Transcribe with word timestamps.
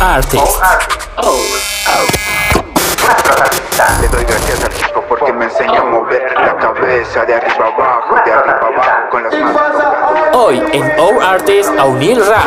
Artists. 0.00 0.58
Oh, 1.18 1.44
Le 4.00 4.08
doy 4.08 4.24
gracias 4.24 4.64
al 4.64 4.72
chico 4.72 5.04
porque 5.06 5.30
me 5.30 5.44
enseñó 5.44 5.82
a 5.82 5.84
mover 5.84 6.32
la 6.34 6.56
cabeza 6.56 7.26
de 7.26 7.34
arriba 7.34 7.66
abajo, 7.66 8.14
de 8.24 8.32
arriba 8.32 8.66
abajo 8.66 9.10
con 9.10 9.22
las 9.24 9.34
manos. 9.34 9.82
Hoy 10.32 10.62
en 10.72 10.90
O 10.98 11.20
Artists 11.20 11.70
Aunil 11.78 12.24
Rap. 12.24 12.46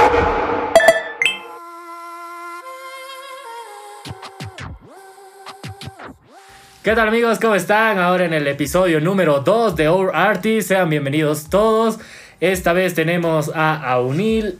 ¿Qué 6.82 6.96
tal 6.96 7.08
amigos? 7.08 7.38
¿Cómo 7.40 7.54
están? 7.54 8.00
Ahora 8.00 8.26
en 8.26 8.34
el 8.34 8.48
episodio 8.48 9.00
número 9.00 9.42
2 9.42 9.76
de 9.76 9.90
Our 9.90 10.16
Artists. 10.16 10.70
Sean 10.70 10.90
bienvenidos 10.90 11.52
todos. 11.52 12.00
Esta 12.40 12.74
vez 12.74 12.96
tenemos 12.96 13.52
a 13.54 13.76
Aunil 13.92 14.60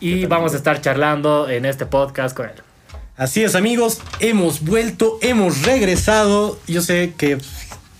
y 0.00 0.26
vamos 0.26 0.52
a 0.54 0.56
estar 0.56 0.80
charlando 0.80 1.48
en 1.48 1.64
este 1.64 1.86
podcast 1.86 2.36
con 2.36 2.46
él. 2.46 2.54
Así 3.16 3.42
es 3.42 3.54
amigos, 3.54 4.00
hemos 4.20 4.62
vuelto, 4.62 5.18
hemos 5.22 5.62
regresado. 5.62 6.58
Yo 6.66 6.82
sé 6.82 7.14
que 7.16 7.38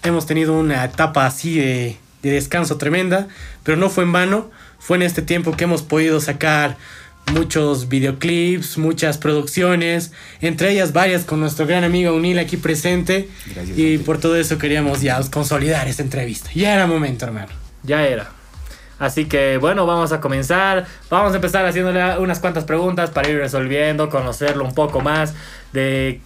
hemos 0.02 0.26
tenido 0.26 0.52
una 0.52 0.84
etapa 0.84 1.24
así 1.24 1.58
de, 1.58 1.96
de 2.22 2.30
descanso 2.30 2.76
tremenda, 2.76 3.28
pero 3.62 3.78
no 3.78 3.88
fue 3.88 4.04
en 4.04 4.12
vano. 4.12 4.50
Fue 4.78 4.96
en 4.98 5.02
este 5.02 5.22
tiempo 5.22 5.56
que 5.56 5.64
hemos 5.64 5.82
podido 5.82 6.20
sacar 6.20 6.76
muchos 7.32 7.88
videoclips, 7.88 8.78
muchas 8.78 9.18
producciones, 9.18 10.12
entre 10.40 10.70
ellas 10.70 10.92
varias 10.92 11.24
con 11.24 11.40
nuestro 11.40 11.66
gran 11.66 11.82
amigo 11.84 12.14
Unil 12.14 12.38
aquí 12.38 12.56
presente. 12.56 13.28
Gracias, 13.54 13.78
y 13.78 13.98
por 13.98 14.18
todo 14.18 14.36
eso 14.36 14.58
queríamos 14.58 15.00
ya 15.00 15.20
consolidar 15.30 15.88
esta 15.88 16.02
entrevista. 16.02 16.50
Ya 16.54 16.74
era 16.74 16.86
momento, 16.86 17.24
hermano. 17.24 17.52
Ya 17.82 18.06
era. 18.06 18.35
Así 18.98 19.26
que 19.26 19.58
bueno, 19.58 19.86
vamos 19.86 20.12
a 20.12 20.20
comenzar. 20.20 20.86
Vamos 21.10 21.32
a 21.32 21.36
empezar 21.36 21.66
haciéndole 21.66 22.18
unas 22.18 22.38
cuantas 22.40 22.64
preguntas 22.64 23.10
para 23.10 23.28
ir 23.28 23.38
resolviendo, 23.38 24.08
conocerlo 24.08 24.64
un 24.64 24.74
poco 24.74 25.00
más 25.00 25.34
de 25.72 26.20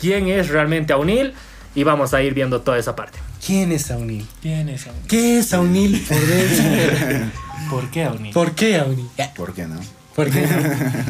quién 0.00 0.28
es 0.28 0.48
realmente 0.48 0.92
Aunil 0.92 1.34
y 1.74 1.84
vamos 1.84 2.14
a 2.14 2.22
ir 2.22 2.34
viendo 2.34 2.62
toda 2.62 2.78
esa 2.78 2.96
parte. 2.96 3.18
¿Quién 3.44 3.70
es 3.70 3.90
Aunil? 3.90 4.26
¿Quién 4.42 4.68
es 4.68 4.86
Aunil? 4.86 5.06
¿Qué 5.06 5.38
es 5.38 5.52
Aunil 5.52 6.04
por 6.08 6.26
dentro? 6.26 7.30
¿Por 7.70 7.90
qué 7.90 8.04
Aunil? 8.04 8.32
¿Por 8.32 8.54
qué 8.54 8.78
Aunil? 8.78 9.08
¿Por 9.36 9.54
qué 9.54 9.66
no? 9.66 9.80
¿Por 10.16 10.30
qué? 10.30 10.48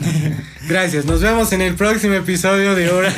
Gracias, 0.69 1.05
nos 1.05 1.23
vemos 1.23 1.53
en 1.53 1.63
el 1.63 1.77
próximo 1.77 2.15
episodio 2.15 2.75
de 2.75 2.91
Hora. 2.91 3.15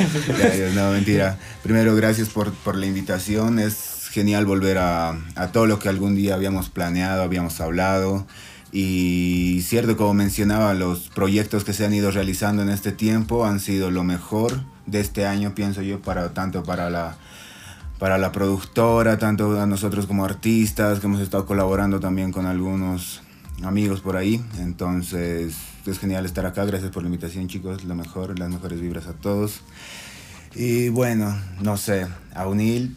No, 0.75 0.91
mentira. 0.91 1.37
Primero, 1.63 1.95
gracias 1.95 2.29
por, 2.29 2.53
por 2.53 2.75
la 2.75 2.85
invitación. 2.85 3.57
Es 3.57 3.88
genial 4.09 4.45
volver 4.45 4.77
a, 4.77 5.17
a 5.35 5.51
todo 5.51 5.65
lo 5.65 5.79
que 5.79 5.89
algún 5.89 6.15
día 6.15 6.35
habíamos 6.35 6.69
planeado, 6.69 7.23
habíamos 7.23 7.61
hablado. 7.61 8.25
Y 8.71 9.61
cierto, 9.63 9.97
como 9.97 10.13
mencionaba, 10.13 10.73
los 10.73 11.09
proyectos 11.09 11.63
que 11.63 11.73
se 11.73 11.85
han 11.85 11.93
ido 11.93 12.11
realizando 12.11 12.61
en 12.61 12.69
este 12.69 12.91
tiempo 12.91 13.45
han 13.45 13.59
sido 13.59 13.89
lo 13.89 14.03
mejor 14.03 14.61
de 14.85 14.99
este 14.99 15.25
año, 15.25 15.55
pienso 15.55 15.81
yo, 15.81 16.01
para 16.01 16.33
tanto 16.33 16.63
para 16.63 16.89
la 16.89 17.17
para 17.97 18.17
la 18.17 18.31
productora, 18.31 19.17
tanto 19.17 19.59
a 19.59 19.65
nosotros 19.65 20.05
como 20.07 20.23
artistas, 20.23 20.99
que 20.99 21.07
hemos 21.07 21.19
estado 21.19 21.45
colaborando 21.45 21.99
también 21.99 22.31
con 22.31 22.45
algunos 22.45 23.21
amigos 23.61 23.99
por 23.99 24.15
ahí. 24.15 24.41
Entonces, 24.57 25.57
es 25.85 25.99
genial 25.99 26.25
estar 26.25 26.45
acá. 26.45 26.63
Gracias 26.63 26.91
por 26.91 27.03
la 27.03 27.07
invitación, 27.07 27.49
chicos. 27.49 27.83
Lo 27.83 27.95
mejor, 27.95 28.39
las 28.39 28.49
mejores 28.49 28.79
vibras 28.79 29.07
a 29.07 29.13
todos. 29.13 29.61
Y 30.55 30.87
bueno, 30.87 31.37
no 31.61 31.75
sé, 31.75 32.07
Aunil 32.33 32.95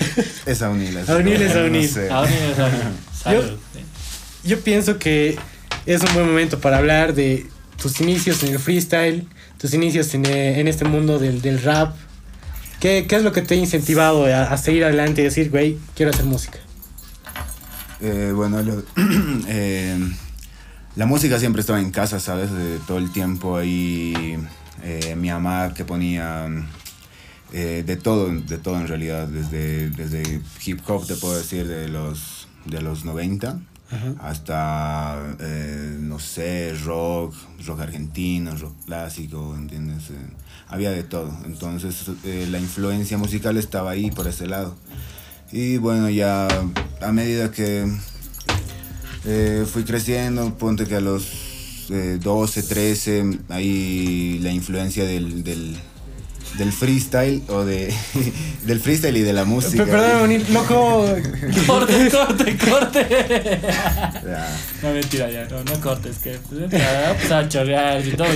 es 0.46 0.62
Aunil. 0.62 0.96
así 0.98 1.10
Aunil 1.12 1.42
es 1.42 1.54
no 1.54 1.60
Aunil. 1.62 1.88
sé. 1.88 2.10
Aunil 2.10 2.34
es 2.52 2.58
Aunil. 2.58 2.82
Salud. 3.22 3.58
Yo 4.44 4.60
pienso 4.60 4.98
que 4.98 5.38
es 5.86 6.02
un 6.02 6.14
buen 6.14 6.26
momento 6.26 6.60
para 6.60 6.78
hablar 6.78 7.14
de 7.14 7.46
tus 7.80 8.00
inicios 8.00 8.42
en 8.42 8.52
el 8.52 8.58
freestyle, 8.58 9.26
tus 9.58 9.74
inicios 9.74 10.12
en, 10.14 10.26
eh, 10.26 10.60
en 10.60 10.68
este 10.68 10.84
mundo 10.84 11.18
del, 11.18 11.40
del 11.42 11.62
rap. 11.62 11.94
¿Qué, 12.80 13.06
¿Qué 13.08 13.16
es 13.16 13.22
lo 13.22 13.32
que 13.32 13.42
te 13.42 13.54
ha 13.54 13.56
incentivado 13.56 14.24
a, 14.26 14.44
a 14.44 14.56
seguir 14.56 14.84
adelante 14.84 15.20
y 15.20 15.24
decir, 15.24 15.50
güey, 15.50 15.78
quiero 15.96 16.10
hacer 16.12 16.24
música? 16.24 16.58
Eh, 18.00 18.32
bueno, 18.34 18.62
lo- 18.62 18.84
eh, 19.48 19.98
la 20.96 21.06
música 21.06 21.38
siempre 21.40 21.60
estaba 21.60 21.80
en 21.80 21.90
casa, 21.90 22.20
¿sabes? 22.20 22.52
De 22.52 22.78
todo 22.86 22.98
el 22.98 23.10
tiempo 23.12 23.56
ahí. 23.56 24.38
eh, 24.84 25.16
mi 25.16 25.30
mamá 25.30 25.74
que 25.74 25.84
ponía 25.84 26.46
eh, 27.52 27.82
de 27.86 27.96
todo, 27.96 28.28
de 28.28 28.58
todo 28.58 28.76
en 28.76 28.88
realidad, 28.88 29.26
desde, 29.26 29.90
desde 29.90 30.40
hip 30.64 30.80
hop, 30.86 31.06
te 31.06 31.16
puedo 31.16 31.36
decir, 31.36 31.66
de 31.66 31.88
los, 31.88 32.48
de 32.64 32.80
los 32.82 33.04
90 33.04 33.60
hasta, 34.20 35.36
eh, 35.40 35.96
no 35.98 36.18
sé, 36.18 36.74
rock, 36.84 37.34
rock 37.66 37.80
argentino, 37.80 38.54
rock 38.54 38.74
clásico, 38.84 39.54
¿entiendes? 39.56 40.10
Eh, 40.10 40.14
había 40.68 40.90
de 40.90 41.04
todo. 41.04 41.34
Entonces 41.46 42.10
la 42.24 42.58
influencia 42.58 43.16
musical 43.16 43.56
estaba 43.56 43.92
ahí 43.92 44.10
por 44.10 44.26
ese 44.26 44.46
lado. 44.46 44.76
Y 45.50 45.78
bueno, 45.78 46.10
ya 46.10 46.48
a 47.00 47.12
medida 47.12 47.50
que 47.50 47.90
fui 49.72 49.84
creciendo, 49.84 50.58
ponte 50.58 50.84
que 50.84 50.96
a 50.96 51.00
los 51.00 51.48
eh, 51.90 52.18
12, 52.22 52.62
13, 52.64 53.38
ahí 53.48 54.38
la 54.42 54.52
influencia 54.52 55.04
del, 55.04 55.42
del, 55.42 55.76
del 56.56 56.72
freestyle 56.72 57.42
o 57.48 57.64
de 57.64 57.92
del 58.64 58.80
freestyle 58.80 59.16
y 59.16 59.22
de 59.22 59.32
la 59.32 59.44
música. 59.44 59.84
Pe- 59.84 59.90
Perdón, 59.90 60.20
Aunil, 60.22 60.46
loco. 60.52 61.06
Corte, 61.66 62.10
corte, 62.10 62.56
corte. 62.56 63.60
Ya. 64.26 64.56
No, 64.82 64.92
mentira, 64.92 65.30
ya, 65.30 65.44
no, 65.46 65.62
no 65.64 65.80
cortes, 65.80 66.18
que 66.18 66.38
pues, 66.48 66.70
ya, 66.70 67.14
pues, 67.18 67.30
a 67.32 67.48
chorrear 67.48 68.06
y 68.06 68.12
todo. 68.12 68.28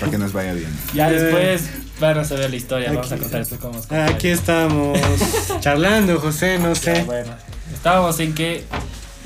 para 0.00 0.10
que 0.10 0.18
nos 0.18 0.32
vaya 0.32 0.52
bien. 0.54 0.68
Ya 0.94 1.10
Eh, 1.10 1.14
después 1.14 1.62
van 2.00 2.18
a 2.18 2.24
saber 2.24 2.50
la 2.50 2.56
historia, 2.56 2.88
vamos 2.92 3.10
a 3.10 3.14
aquí- 3.14 3.22
contar 3.22 3.40
esto 3.42 3.58
cómo 3.60 3.78
es. 3.78 3.90
Aquí 3.92 4.28
estamos 4.28 4.98
charlando, 5.60 6.18
José, 6.20 6.58
no 6.58 6.72
Ya, 6.74 6.80
sé. 6.80 7.02
bueno, 7.04 7.32
estábamos 7.72 8.18
en 8.20 8.34
que 8.34 8.64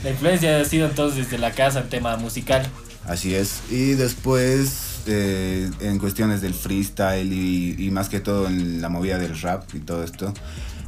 la 0.04 0.10
influencia 0.10 0.60
ha 0.60 0.64
sido 0.64 0.86
entonces 0.86 1.24
desde 1.24 1.38
la 1.38 1.52
casa 1.52 1.80
en 1.80 1.88
tema 1.88 2.16
musical. 2.16 2.66
Así 3.06 3.34
es. 3.34 3.60
Y 3.70 3.92
después, 3.94 4.85
eh, 5.06 5.70
en 5.80 5.98
cuestiones 5.98 6.40
del 6.40 6.54
freestyle 6.54 7.32
y, 7.32 7.90
más 7.90 8.08
que 8.08 8.20
todo 8.20 8.46
en 8.46 8.80
la 8.80 8.88
movida 8.88 9.18
del 9.18 9.38
rap 9.40 9.64
y 9.74 9.80
todo 9.80 10.04
esto, 10.04 10.32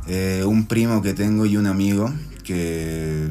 eh, 0.06 0.45
un 0.47 0.67
primo 0.67 1.03
que 1.03 1.15
tengo 1.15 1.47
y 1.47 1.56
un 1.56 1.67
amigo 1.67 2.12
que 2.45 3.28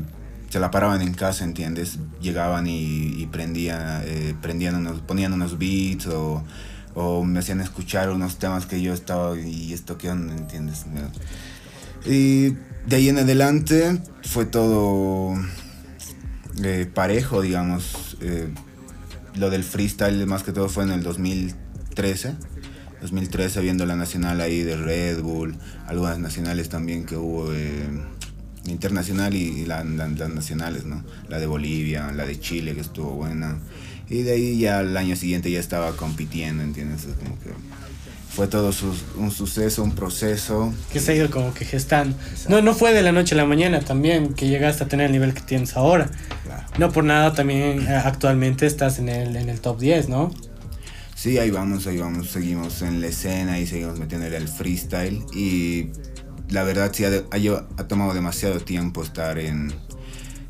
se 0.50 0.59
la 0.59 0.72
paraban 0.72 1.02
en 1.02 1.14
casa, 1.14 1.44
¿entiendes? 1.44 2.00
Llegaban 2.22 2.68
y, 2.68 3.28
prendían, 3.31 4.03
eh, 4.06 4.36
unos, 4.74 5.02
ponían 5.02 5.34
unos 5.34 5.58
beats 5.58 6.08
o, 6.08 6.44
o 6.96 7.24
me 7.24 7.40
hacían 7.40 7.62
escuchar 7.62 8.09
unos 8.09 8.38
temas 8.38 8.66
que 8.66 8.81
yo 8.81 8.94
estaba 8.94 9.40
y 9.40 9.74
esto 9.74 9.97
que 9.97 10.09
onda, 10.09 10.36
¿entiendes? 10.36 10.86
Y 12.06 12.56
de 12.86 12.96
ahí 12.96 13.09
en 13.09 13.18
adelante 13.18 14.02
fue 14.24 14.46
todo 14.46 15.36
eh, 16.64 16.90
parejo, 16.94 17.42
digamos. 17.42 18.18
eh, 18.22 18.50
lo 19.38 19.50
del 19.50 19.64
freestyle 19.64 20.25
más 20.25 20.44
que 20.44 20.52
todo 20.52 20.70
fue 20.70 20.84
en 20.84 20.92
el 20.92 21.03
2013. 21.03 22.34
2013 23.02 23.62
viendo 23.62 23.86
la 23.86 23.96
nacional 23.96 24.42
ahí 24.42 24.64
de 24.64 24.75
Red 24.75 25.22
Bull, 25.22 25.56
algunas 25.88 26.18
nacionales 26.20 26.70
también 26.70 27.06
que 27.06 27.16
hubo, 27.16 27.53
eh, 27.53 27.88
internacional 28.66 29.34
y 29.36 29.66
la- 29.66 29.84
la- 29.84 30.08
las 30.08 30.30
nacionales, 30.30 30.86
¿no? 30.86 31.03
La 31.30 31.40
de 31.40 31.46
Bolivia, 31.46 32.12
la 32.12 32.26
de 32.26 32.40
Chile 32.40 32.74
que 32.74 32.81
estuvo 32.81 33.12
buena. 33.12 33.59
Y 34.09 34.24
de 34.24 34.31
ahí 34.34 34.58
ya 34.59 34.81
el 34.81 34.96
año 34.97 35.16
siguiente 35.16 35.52
ya 35.52 35.59
estaba 35.59 35.96
compitiendo, 35.96 36.64
¿entiendes? 36.64 37.06
Es 37.06 37.16
como 37.16 37.38
que 37.40 37.50
fue 38.38 38.48
todo 38.48 38.72
su- 38.72 38.94
un 39.18 39.31
suceso, 39.31 39.81
un 39.84 39.94
proceso. 39.96 40.72
Que 40.94 41.00
se 41.00 41.12
ha 41.12 41.16
ido 41.16 41.31
como 41.31 41.53
que 41.56 41.66
gestando. 41.66 42.16
No, 42.48 42.62
no 42.62 42.75
fue 42.75 42.94
de 42.94 43.02
la 43.02 43.12
noche 43.12 43.34
a 43.34 43.38
la 43.40 43.46
mañana 43.46 43.80
también 43.80 44.36
que 44.36 44.48
llegaste 44.48 44.84
a 44.84 44.88
tener 44.88 45.08
el 45.08 45.12
nivel 45.12 45.34
que 45.34 45.42
tienes 45.42 45.75
ahora. 45.75 46.08
Claro. 46.46 46.64
No 46.78 46.92
por 46.92 47.03
nada 47.03 47.34
también 47.34 47.81
eh, 47.88 47.96
actualmente 47.96 48.68
estás 48.68 49.00
en 49.00 49.09
el, 49.09 49.36
en 49.36 49.50
el 49.50 49.59
top 49.59 49.80
10, 49.80 50.08
¿no? 50.09 50.31
Sí, 51.16 51.40
ahí 51.40 51.50
vamos, 51.50 51.88
ahí 51.88 51.97
vamos, 51.97 52.28
seguimos 52.29 52.84
en 52.84 53.02
la 53.02 53.08
escena 53.08 53.58
y 53.59 53.66
seguimos 53.66 53.97
metiéndole 53.97 54.38
al 54.38 54.47
freestyle 54.47 55.26
y 55.34 55.90
la 56.50 56.61
verdad 56.61 56.91
sí 56.94 57.06
ha, 57.06 57.09
de- 57.09 57.26
ha 57.32 57.66
ha 57.82 57.88
tomado 57.88 58.14
demasiado 58.14 58.59
tiempo 58.59 59.02
estar 59.02 59.40
en, 59.40 59.73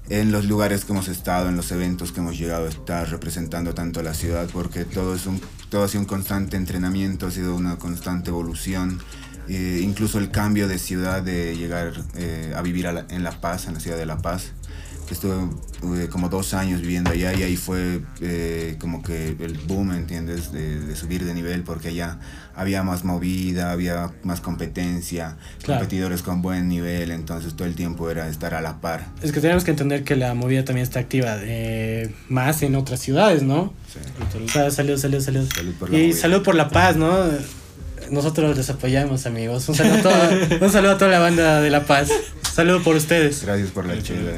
en 0.09 0.33
los 0.33 0.43
lugares 0.43 0.83
que 0.83 0.91
hemos 0.91 1.07
estado, 1.07 1.47
en 1.47 1.55
los 1.55 1.71
eventos 1.71 2.11
que 2.11 2.19
hemos 2.19 2.37
llegado 2.37 2.65
a 2.65 2.69
estar 2.69 3.09
representando 3.09 3.73
tanto 3.73 4.01
a 4.01 4.03
la 4.03 4.13
ciudad 4.13 4.49
porque 4.51 4.83
todo, 4.83 5.15
es 5.15 5.25
un, 5.25 5.39
todo 5.69 5.83
ha 5.83 5.87
sido 5.87 6.01
un 6.01 6.07
constante 6.07 6.57
entrenamiento, 6.57 7.27
ha 7.27 7.31
sido 7.31 7.55
una 7.55 7.77
constante 7.77 8.29
evolución. 8.29 8.99
eh, 9.49 9.79
incluso 9.81 10.19
el 10.19 10.29
cambio 10.29 10.67
de 10.67 10.77
ciudad, 10.77 11.21
de 11.23 11.55
llegar 11.55 11.93
eh, 12.15 12.53
a 12.53 12.61
vivir 12.61 12.85
a 12.85 12.91
la- 12.91 13.05
en 13.09 13.23
La 13.23 13.39
Paz, 13.39 13.67
en 13.67 13.75
la 13.75 13.79
ciudad 13.79 13.95
de 13.97 14.05
La 14.05 14.17
Paz, 14.17 14.51
estuve 15.13 15.35
eh, 16.03 16.07
como 16.09 16.29
dos 16.29 16.53
años 16.53 16.81
viviendo 16.81 17.11
allá 17.11 17.33
y 17.33 17.43
ahí 17.43 17.55
fue 17.57 18.01
eh, 18.21 18.75
como 18.79 19.01
que 19.01 19.29
el 19.39 19.57
boom, 19.67 19.91
¿entiendes? 19.91 20.51
De, 20.51 20.79
de 20.79 20.95
subir 20.95 21.23
de 21.25 21.33
nivel 21.33 21.63
porque 21.63 21.89
allá 21.89 22.19
había 22.55 22.81
más 22.83 23.03
movida, 23.03 23.71
había 23.71 24.11
más 24.23 24.41
competencia, 24.41 25.37
Claro. 25.63 25.81
competidores 25.81 26.21
con 26.23 26.41
buen 26.41 26.67
nivel, 26.67 27.11
entonces 27.11 27.53
todo 27.55 27.67
el 27.67 27.75
tiempo 27.75 28.09
era 28.09 28.27
estar 28.29 28.53
a 28.53 28.61
la 28.61 28.81
par. 28.81 29.05
Es 29.21 29.31
que 29.31 29.39
tenemos 29.41 29.63
que 29.63 29.71
entender 29.71 30.03
que 30.03 30.15
la 30.15 30.33
movida 30.33 30.65
también 30.65 30.83
está 30.83 30.99
activa 30.99 31.37
eh, 31.41 32.13
más 32.29 32.61
en 32.63 32.75
otras 32.75 32.99
ciudades, 32.99 33.43
¿no? 33.43 33.73
Sí. 33.91 34.49
Sea, 34.51 34.71
salud, 34.71 34.97
salud, 34.97 35.21
salud. 35.21 35.47
Salud 35.53 35.73
por 35.79 35.89
la 35.91 35.97
y 35.97 36.01
movida. 36.07 36.17
salud 36.19 36.43
por 36.43 36.55
la 36.55 36.69
paz, 36.69 36.95
¿no? 36.97 37.15
Nosotros 38.11 38.55
les 38.57 38.69
apoyamos, 38.69 39.25
amigos. 39.25 39.67
Un 39.69 39.75
saludo, 39.75 39.97
a 39.97 40.01
toda, 40.01 40.29
un 40.61 40.71
saludo 40.71 40.91
a 40.93 40.97
toda 40.97 41.11
la 41.11 41.19
banda 41.19 41.61
de 41.61 41.69
La 41.69 41.83
Paz. 41.85 42.09
Saludo 42.53 42.81
por 42.81 42.95
ustedes. 42.95 43.43
Gracias 43.43 43.69
por 43.71 43.85
la 43.85 44.01
chela. 44.01 44.31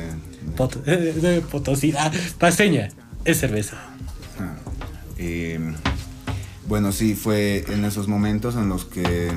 Pot- 0.59 0.83
de 0.85 1.39
Potosí. 1.41 1.93
Ah, 1.97 2.11
paseña. 2.37 2.89
Es 3.23 3.39
cerveza. 3.39 3.77
Ah, 4.39 4.55
eh, 5.17 5.57
bueno, 6.67 6.91
sí, 6.91 7.15
fue 7.15 7.63
en 7.69 7.85
esos 7.85 8.07
momentos 8.09 8.55
en 8.55 8.67
los 8.67 8.83
que 8.85 9.31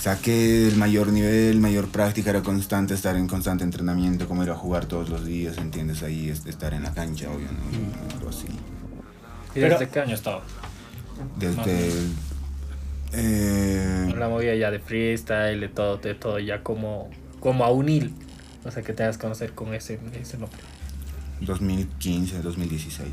saqué 0.00 0.68
el 0.68 0.76
mayor 0.76 1.08
nivel, 1.08 1.58
mayor 1.60 1.88
práctica, 1.88 2.30
era 2.30 2.42
constante, 2.42 2.94
estar 2.94 3.16
en 3.16 3.26
constante 3.26 3.64
entrenamiento, 3.64 4.28
como 4.28 4.44
ir 4.44 4.50
a 4.50 4.54
jugar 4.54 4.86
todos 4.86 5.08
los 5.10 5.26
días, 5.26 5.58
¿entiendes? 5.58 6.02
Ahí 6.04 6.28
es- 6.30 6.46
estar 6.46 6.72
en 6.74 6.84
la 6.84 6.94
cancha, 6.94 7.28
obvio, 7.30 7.48
¿no? 7.50 8.14
Algo 8.16 8.28
así. 8.30 8.46
¿Y 9.56 9.60
desde 9.60 9.88
qué 9.88 9.98
año 10.00 10.14
estaba? 10.14 10.42
Desde... 11.36 11.90
eh, 13.12 14.14
La 14.16 14.28
movida 14.28 14.54
ya 14.54 14.70
de 14.70 14.78
freestyle, 14.78 15.58
de 15.60 15.68
todo, 15.68 15.96
de 15.96 16.14
todo, 16.14 16.38
ya 16.38 16.62
como, 16.62 17.10
como 17.40 17.64
a 17.64 17.72
unil. 17.72 18.14
O 18.68 18.70
sea, 18.70 18.82
que 18.82 18.92
te 18.92 19.02
hagas 19.02 19.18
conocer 19.18 19.52
con 19.52 19.72
ese, 19.74 19.98
ese 20.20 20.38
nombre. 20.38 20.58
2015, 21.40 22.42
2016. 22.42 23.08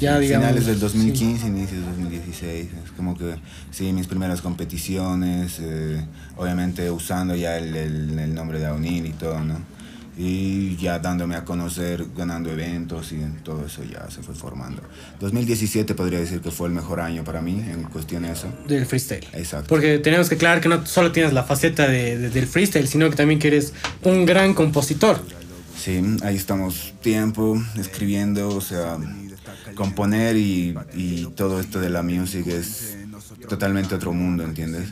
Ya, 0.00 0.16
Sí, 0.16 0.22
digamos. 0.22 0.46
Finales 0.48 0.66
del 0.66 0.74
sí. 0.76 0.80
2015, 0.80 1.46
inicios 1.46 1.70
del 1.80 1.84
2016. 1.86 2.68
Es 2.84 2.90
como 2.96 3.16
que, 3.16 3.36
sí, 3.70 3.92
mis 3.92 4.06
primeras 4.08 4.40
competiciones, 4.40 5.58
eh, 5.60 6.04
obviamente 6.36 6.90
usando 6.90 7.36
ya 7.36 7.56
el, 7.58 7.74
el- 7.76 8.18
el 8.18 8.34
nombre 8.34 8.58
de 8.58 8.66
Aunil 8.66 9.06
y 9.06 9.12
todo, 9.12 9.38
¿no? 9.44 9.58
Y 10.16 10.76
ya 10.76 11.00
dándome 11.00 11.34
a 11.34 11.44
conocer, 11.44 12.06
ganando 12.16 12.50
eventos 12.52 13.10
y 13.12 13.16
todo 13.42 13.66
eso 13.66 13.82
ya 13.82 14.08
se 14.10 14.22
fue 14.22 14.34
formando. 14.34 14.80
2017 15.20 15.94
podría 15.96 16.20
decir 16.20 16.40
que 16.40 16.52
fue 16.52 16.68
el 16.68 16.74
mejor 16.74 17.00
año 17.00 17.24
para 17.24 17.40
mí 17.40 17.60
en 17.68 17.82
cuestión 17.84 18.22
de 18.22 18.30
eso. 18.32 18.46
Del 18.68 18.86
freestyle. 18.86 19.26
Exacto. 19.32 19.66
Porque 19.68 19.98
tenemos 19.98 20.28
que 20.28 20.36
aclarar 20.36 20.60
que 20.60 20.68
no 20.68 20.86
solo 20.86 21.10
tienes 21.10 21.32
la 21.32 21.42
faceta 21.42 21.88
de, 21.88 22.16
de- 22.18 22.30
del 22.30 22.46
freestyle, 22.46 22.86
sino 22.86 23.10
que 23.10 23.16
también 23.16 23.40
que 23.40 23.48
eres 23.48 23.72
un 24.04 24.24
gran 24.24 24.54
compositor. 24.54 25.20
Sí, 25.76 26.00
ahí 26.22 26.36
estamos 26.36 26.94
tiempo 27.02 27.60
escribiendo, 27.76 28.48
o 28.48 28.60
sea, 28.60 28.96
componer 29.74 30.36
y, 30.36 30.74
y 30.94 31.26
todo 31.34 31.58
esto 31.60 31.80
de 31.80 31.90
la 31.90 32.02
music 32.04 32.46
es 32.46 32.96
totalmente 33.48 33.94
otro 33.94 34.12
mundo, 34.12 34.44
¿entiendes? 34.44 34.90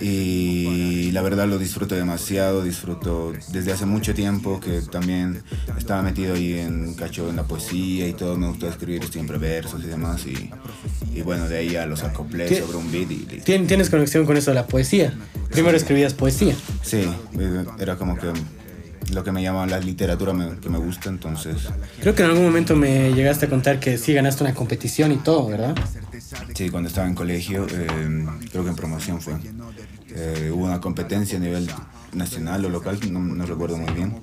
Y 0.00 1.10
la 1.12 1.22
verdad 1.22 1.46
lo 1.48 1.58
disfruto 1.58 1.94
demasiado, 1.94 2.62
disfruto 2.62 3.32
desde 3.52 3.72
hace 3.72 3.86
mucho 3.86 4.14
tiempo 4.14 4.60
que 4.60 4.80
también 4.82 5.42
estaba 5.78 6.02
metido 6.02 6.34
ahí 6.34 6.54
en 6.58 6.94
cacho 6.94 7.28
en 7.30 7.36
la 7.36 7.44
poesía 7.44 8.06
y 8.08 8.12
todo, 8.12 8.36
me 8.36 8.48
gusta 8.48 8.68
escribir 8.68 9.04
siempre 9.08 9.38
versos 9.38 9.82
y 9.84 9.86
demás 9.86 10.26
y, 10.26 10.50
y 11.16 11.22
bueno, 11.22 11.48
de 11.48 11.58
ahí 11.58 11.70
ya 11.70 11.86
los 11.86 12.02
acoplé 12.02 12.46
¿Qué- 12.46 12.60
sobre 12.60 12.76
un 12.78 12.90
beat 12.92 13.10
y. 13.10 13.16
Tien- 13.44 13.66
Tienes 13.66 13.90
conexión 13.90 14.26
con 14.26 14.36
eso 14.36 14.50
de 14.50 14.54
la 14.56 14.66
poesía. 14.66 15.14
Primero 15.50 15.76
escribías 15.76 16.12
poesía. 16.14 16.54
Sí, 16.82 17.04
era 17.78 17.96
como 17.96 18.16
que 18.16 18.26
lo 19.12 19.22
que 19.22 19.30
me 19.32 19.40
llama 19.42 19.66
la 19.66 19.78
literatura 19.78 20.32
me- 20.32 20.58
que 20.58 20.68
me 20.68 20.78
gusta, 20.78 21.08
entonces... 21.08 21.56
Creo 22.00 22.14
que 22.14 22.22
en 22.24 22.30
algún 22.30 22.44
momento 22.44 22.74
me 22.74 23.12
llegaste 23.14 23.46
a 23.46 23.48
contar 23.48 23.78
que 23.80 23.98
sí 23.98 24.12
ganaste 24.12 24.42
una 24.42 24.52
competición 24.54 25.12
y 25.12 25.16
todo, 25.16 25.46
¿verdad? 25.48 25.74
Sí, 26.54 26.70
cuando 26.70 26.88
estaba 26.88 27.06
en 27.06 27.14
colegio, 27.14 27.66
eh, 27.70 28.26
creo 28.50 28.64
que 28.64 28.70
en 28.70 28.76
promoción 28.76 29.20
fue. 29.20 29.34
Eh, 30.08 30.50
hubo 30.52 30.64
una 30.64 30.80
competencia 30.80 31.38
a 31.38 31.40
nivel 31.40 31.70
nacional 32.12 32.64
o 32.64 32.68
local, 32.68 32.98
no, 33.12 33.20
no 33.20 33.46
recuerdo 33.46 33.76
muy 33.76 33.92
bien. 33.92 34.14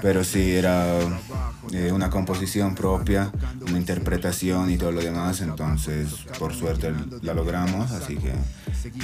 Pero 0.00 0.22
sí, 0.22 0.52
era 0.52 1.00
eh, 1.72 1.90
una 1.92 2.10
composición 2.10 2.74
propia, 2.74 3.32
una 3.66 3.78
interpretación 3.78 4.70
y 4.70 4.76
todo 4.76 4.92
lo 4.92 5.00
demás. 5.00 5.40
Entonces, 5.40 6.08
por 6.38 6.54
suerte 6.54 6.92
la 7.22 7.34
logramos. 7.34 7.90
Así 7.90 8.16
que 8.16 8.32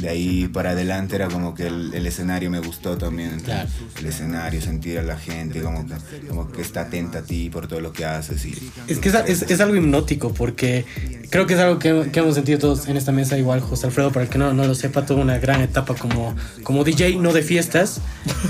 de 0.01 0.09
ahí 0.09 0.49
para 0.49 0.71
adelante 0.71 1.17
era 1.17 1.29
como 1.29 1.55
que 1.55 1.67
el, 1.67 1.93
el 1.95 2.07
escenario 2.07 2.51
me 2.51 2.61
gustó 2.61 2.97
también. 2.99 3.41
Claro. 3.41 3.69
El 3.99 4.07
escenario, 4.07 4.61
sentir 4.61 4.99
a 4.99 5.03
la 5.03 5.17
gente 5.19 5.61
como 5.61 5.87
que, 5.87 5.95
como 6.29 6.51
que 6.51 6.63
está 6.63 6.83
atenta 6.83 7.19
a 7.19 7.23
ti 7.23 7.51
por 7.51 7.67
todo 7.69 7.81
lo 7.81 7.93
que 7.93 8.05
haces. 8.05 8.45
Y, 8.47 8.55
Es 8.89 8.99
que 8.99 9.09
es, 9.09 9.15
es- 9.27 9.43
es 9.51 9.61
algo 9.61 9.77
hipnótico 9.77 10.33
porque 10.35 10.85
creo 11.31 11.47
que 11.47 11.55
es 11.55 11.61
algo 11.61 11.79
que, 11.79 12.11
que 12.13 12.21
hemos 12.21 12.35
sentido 12.35 12.59
todos 12.59 12.87
en 12.89 12.97
esta 12.97 13.13
mesa. 13.13 13.37
Igual 13.39 13.61
José 13.61 13.87
Alfredo, 13.87 14.11
para 14.13 14.25
el 14.25 14.31
que 14.31 14.39
no, 14.39 14.53
no 14.53 14.65
lo 14.67 14.75
sepa, 14.75 15.05
tuvo 15.07 15.21
una 15.21 15.39
gran 15.39 15.61
etapa 15.61 15.95
como, 15.95 16.35
como 16.63 16.85
DJ, 16.85 17.17
no 17.17 17.33
de 17.33 17.43
fiestas. 17.43 18.01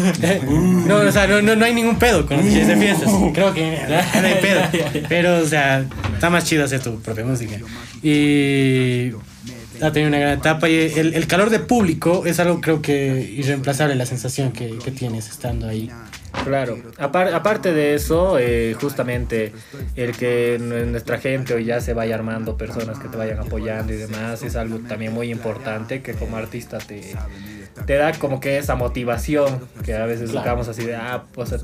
no, 0.47 0.97
o 0.97 1.12
sea, 1.12 1.27
no, 1.27 1.43
no, 1.43 1.56
no 1.56 1.65
hay 1.65 1.75
ningún 1.75 1.99
pedo 1.99 2.27
con 2.27 2.37
los 2.37 2.47
DJs 2.47 2.67
de 2.69 2.77
fiestas. 2.77 3.11
Creo 3.35 3.53
que 3.55 3.79
no, 3.88 4.20
no 4.20 4.27
hay 4.27 4.35
pedo. 4.41 4.61
Pero, 5.09 5.38
o 5.38 5.47
sea, 5.47 5.85
está 6.15 6.31
más 6.31 6.44
chido 6.44 6.65
hacer 6.65 6.81
tu 6.82 7.00
propia 7.00 7.25
música. 7.25 7.56
Y 8.03 9.11
ha 9.82 9.93
tenido 9.93 10.09
una 10.09 10.19
gran 10.19 10.38
etapa 10.38 10.69
y 10.69 10.76
el, 10.97 11.15
el 11.15 11.26
calor 11.26 11.50
de 11.50 11.59
público 11.61 12.25
es 12.26 12.38
algo 12.41 12.61
creo 12.61 12.81
que 12.82 13.29
irreemplazable 13.37 13.94
la 13.94 14.06
sensación 14.06 14.53
que, 14.53 14.79
que 14.79 14.91
tienes 14.91 15.29
estando 15.29 15.69
ahí. 15.69 15.91
Claro, 16.44 16.76
Apar- 16.99 17.32
aparte 17.32 17.73
de 17.73 17.94
eso, 17.94 18.38
eh, 18.41 18.75
justamente 18.81 19.53
el 19.94 20.12
que 20.17 20.59
nuestra 20.61 21.19
gente 21.19 21.55
hoy 21.55 21.65
ya 21.65 21.81
se 21.81 21.93
vaya 21.94 22.17
armando 22.17 22.56
personas 22.56 22.99
que 22.99 23.09
te 23.09 23.17
vayan 23.17 23.38
apoyando 23.38 23.93
y 23.93 23.97
demás 23.97 24.43
es 24.43 24.56
algo 24.56 24.79
también 24.81 25.12
muy 25.12 25.31
importante 25.31 26.03
que 26.03 26.15
como 26.15 26.37
artista 26.37 26.79
te, 26.79 27.15
te 27.87 27.94
da 27.94 28.12
como 28.12 28.41
que 28.41 28.59
esa 28.59 28.76
motivación 28.76 29.61
que 29.85 29.94
a 29.94 30.06
veces 30.06 30.32
buscamos 30.32 30.69
así 30.69 30.85
de, 30.85 30.94
ah, 30.94 31.25
pues 31.32 31.55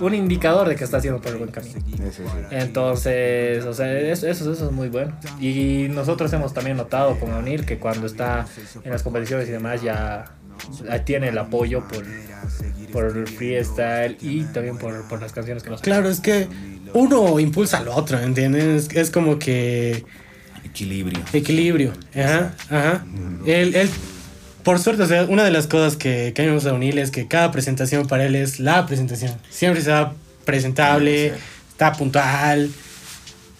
un 0.00 0.14
indicador 0.14 0.68
de 0.68 0.76
que 0.76 0.84
estás 0.84 0.98
haciendo 0.98 1.20
por 1.20 1.32
el 1.32 1.38
buen 1.38 1.50
camino. 1.50 1.80
Sí. 1.86 2.22
Entonces, 2.50 3.64
o 3.64 3.72
sea, 3.72 3.98
eso, 3.98 4.26
eso, 4.26 4.52
eso 4.52 4.66
es 4.66 4.72
muy 4.72 4.88
bueno. 4.88 5.16
Y 5.40 5.86
nosotros 5.90 6.32
hemos 6.32 6.52
también 6.52 6.76
notado 6.76 7.18
con 7.18 7.32
O'Neill 7.32 7.64
que 7.64 7.78
cuando 7.78 8.06
está 8.06 8.46
en 8.82 8.90
las 8.90 9.02
competiciones 9.02 9.48
y 9.48 9.52
demás 9.52 9.82
ya, 9.82 10.24
tiene 11.04 11.28
el 11.28 11.38
apoyo 11.38 11.84
por, 11.88 12.04
por 12.92 13.16
el 13.16 13.26
freestyle 13.26 14.16
y 14.20 14.44
también 14.44 14.76
por, 14.78 15.06
por 15.08 15.20
las 15.20 15.32
canciones 15.32 15.62
que 15.62 15.70
nos 15.70 15.80
Claro, 15.80 16.08
es 16.08 16.20
que 16.20 16.48
uno 16.92 17.38
impulsa 17.38 17.78
al 17.78 17.88
otro, 17.88 18.18
¿entiendes? 18.20 18.88
Es 18.92 19.10
como 19.10 19.38
que 19.38 20.04
Equilibrio. 20.64 21.20
equilibrio. 21.32 21.92
Ajá, 22.14 22.54
ajá. 22.68 23.06
Él, 23.46 23.74
él, 23.74 23.90
por 24.64 24.78
suerte, 24.80 25.02
o 25.02 25.06
sea, 25.06 25.24
una 25.24 25.44
de 25.44 25.50
las 25.50 25.66
cosas 25.66 25.96
que, 25.96 26.32
que 26.34 26.42
a 26.42 26.44
mí 26.44 26.48
me 26.48 26.54
gusta 26.54 26.70
de 26.70 26.76
O'Neill 26.76 26.98
es 26.98 27.10
que 27.10 27.28
cada 27.28 27.52
presentación 27.52 28.06
para 28.08 28.24
él 28.24 28.34
es 28.34 28.58
la 28.60 28.86
presentación. 28.86 29.32
Siempre 29.50 29.80
está 29.80 30.12
presentable, 30.44 31.34
está 31.70 31.92
puntual, 31.92 32.70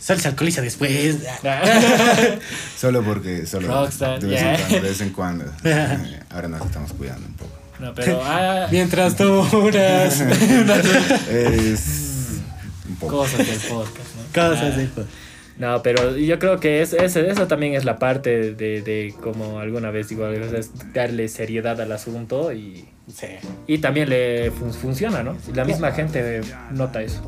sale 0.00 0.20
se 0.20 0.28
alcoholiza 0.28 0.60
después. 0.62 1.16
Solo 2.78 3.02
porque, 3.02 3.46
solo 3.46 3.68
Rockstar, 3.68 4.20
de, 4.20 4.28
vez 4.28 4.40
yeah. 4.40 4.54
en 4.54 4.60
cuando, 4.60 4.74
de 4.74 4.80
vez 4.80 5.00
en 5.00 5.10
cuando. 5.10 5.44
Eh, 5.64 6.20
Ahora 6.30 6.48
nos 6.48 6.66
estamos 6.66 6.92
cuidando 6.92 7.26
un 7.26 7.34
poco. 7.34 7.52
No, 7.78 7.94
pero 7.94 8.20
ah, 8.24 8.66
Mientras 8.70 9.16
tú 9.16 9.40
unas, 9.40 10.20
unas 10.20 10.86
Es 11.28 11.80
un 12.88 12.96
poco. 12.96 13.18
cosas 13.18 13.38
del 13.38 13.58
podcast, 13.58 14.08
¿no? 14.16 14.22
cosas 14.32 14.74
Ah. 14.74 14.76
de... 14.76 14.88
No, 15.58 15.82
pero 15.82 16.16
yo 16.16 16.38
creo 16.38 16.58
que 16.58 16.82
es, 16.82 16.92
es- 16.92 17.14
eso 17.16 17.46
también 17.46 17.74
es 17.74 17.84
la 17.84 17.98
parte 17.98 18.52
de, 18.54 18.82
de 18.82 19.14
como 19.20 19.60
alguna 19.60 19.90
vez 19.90 20.08
digo, 20.08 20.26
es 20.28 20.70
darle 20.92 21.28
seriedad 21.28 21.80
al 21.80 21.92
asunto 21.92 22.52
y, 22.52 22.88
Sí. 23.06 23.26
y 23.66 23.78
también 23.78 24.08
le 24.08 24.50
fun- 24.50 24.72
funciona, 24.72 25.22
¿no? 25.22 25.36
La 25.54 25.64
misma 25.64 25.92
gente 25.92 26.40
nota 26.72 27.02
eso. 27.02 27.22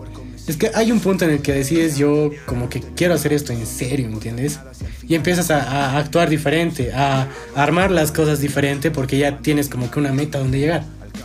Es 0.49 0.57
que 0.57 0.71
hay 0.75 0.91
un 0.91 1.01
punto 1.01 1.25
en 1.25 1.33
el 1.33 1.43
que 1.43 1.53
decides 1.53 1.99
yo 1.99 2.31
como 2.47 2.69
que 2.69 2.81
quiero 2.81 3.15
hacer 3.15 3.33
esto 3.33 3.53
en 3.53 3.67
serio, 3.67 4.07
¿entiendes? 4.07 4.59
Y 5.07 5.15
empiezas 5.15 5.51
a, 5.51 5.61
a 5.63 5.99
actuar 5.99 6.29
diferente, 6.31 6.93
a, 6.93 7.29
a 7.55 7.63
armar 7.63 7.91
las 7.91 8.11
cosas 8.11 8.41
diferente 8.41 8.91
porque 8.91 9.19
ya 9.19 9.39
tienes 9.39 9.69
como 9.69 9.91
que 9.91 9.99
una 9.99 10.13
meta 10.13 10.39
donde 10.39 10.59
llegar. 10.59 10.85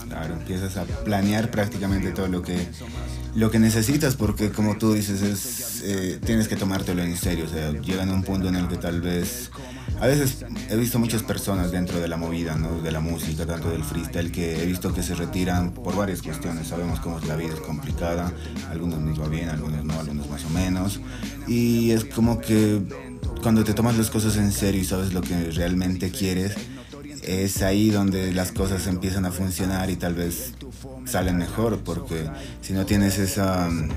Claro, 0.09 0.33
empiezas 0.33 0.75
a 0.77 0.83
planear 0.83 1.49
prácticamente 1.49 2.11
todo 2.11 2.27
lo 2.27 2.41
que 2.41 2.55
lo 3.35 3.49
que 3.49 3.59
necesitas 3.59 4.15
porque 4.15 4.51
como 4.51 4.77
tú 4.77 4.93
dices 4.93 5.21
es 5.21 5.81
eh, 5.83 6.19
tienes 6.23 6.47
que 6.47 6.55
tomártelo 6.55 7.01
en 7.01 7.15
serio 7.15 7.45
o 7.45 7.47
sea 7.47 7.71
llegan 7.71 8.09
a 8.09 8.13
un 8.13 8.23
punto 8.23 8.49
en 8.49 8.55
el 8.55 8.67
que 8.67 8.77
tal 8.77 9.01
vez 9.01 9.51
a 9.99 10.07
veces 10.07 10.45
he 10.69 10.75
visto 10.75 10.99
muchas 10.99 11.23
personas 11.23 11.71
dentro 11.71 11.99
de 11.99 12.07
la 12.07 12.17
movida 12.17 12.55
¿no? 12.55 12.81
de 12.81 12.91
la 12.91 12.99
música 12.99 13.45
tanto 13.45 13.69
del 13.69 13.83
freestyle 13.83 14.31
que 14.31 14.61
he 14.61 14.65
visto 14.65 14.93
que 14.93 15.03
se 15.03 15.15
retiran 15.15 15.73
por 15.73 15.95
varias 15.95 16.21
cuestiones 16.21 16.67
sabemos 16.67 16.99
cómo 16.99 17.19
es 17.19 17.27
la 17.27 17.35
vida 17.35 17.53
es 17.53 17.61
complicada 17.61 18.33
algunos 18.69 18.99
nos 18.99 19.19
va 19.19 19.27
bien 19.27 19.49
algunos 19.49 19.83
no 19.85 19.99
algunos 19.99 20.29
más 20.29 20.43
o 20.45 20.49
menos 20.49 20.99
y 21.47 21.91
es 21.91 22.05
como 22.05 22.39
que 22.39 22.81
cuando 23.41 23.63
te 23.63 23.73
tomas 23.73 23.97
las 23.97 24.09
cosas 24.09 24.35
en 24.37 24.51
serio 24.51 24.81
y 24.81 24.85
sabes 24.85 25.13
lo 25.13 25.21
que 25.21 25.51
realmente 25.51 26.11
quieres 26.11 26.55
es 27.23 27.61
ahí 27.61 27.89
donde 27.89 28.33
las 28.33 28.51
cosas 28.51 28.87
empiezan 28.87 29.25
a 29.25 29.31
funcionar 29.31 29.89
y 29.89 29.95
tal 29.95 30.15
vez 30.15 30.53
salen 31.05 31.37
mejor, 31.37 31.79
porque 31.79 32.25
si 32.61 32.73
no 32.73 32.85
tienes 32.85 33.17
esa, 33.17 33.69
mm, 33.69 33.89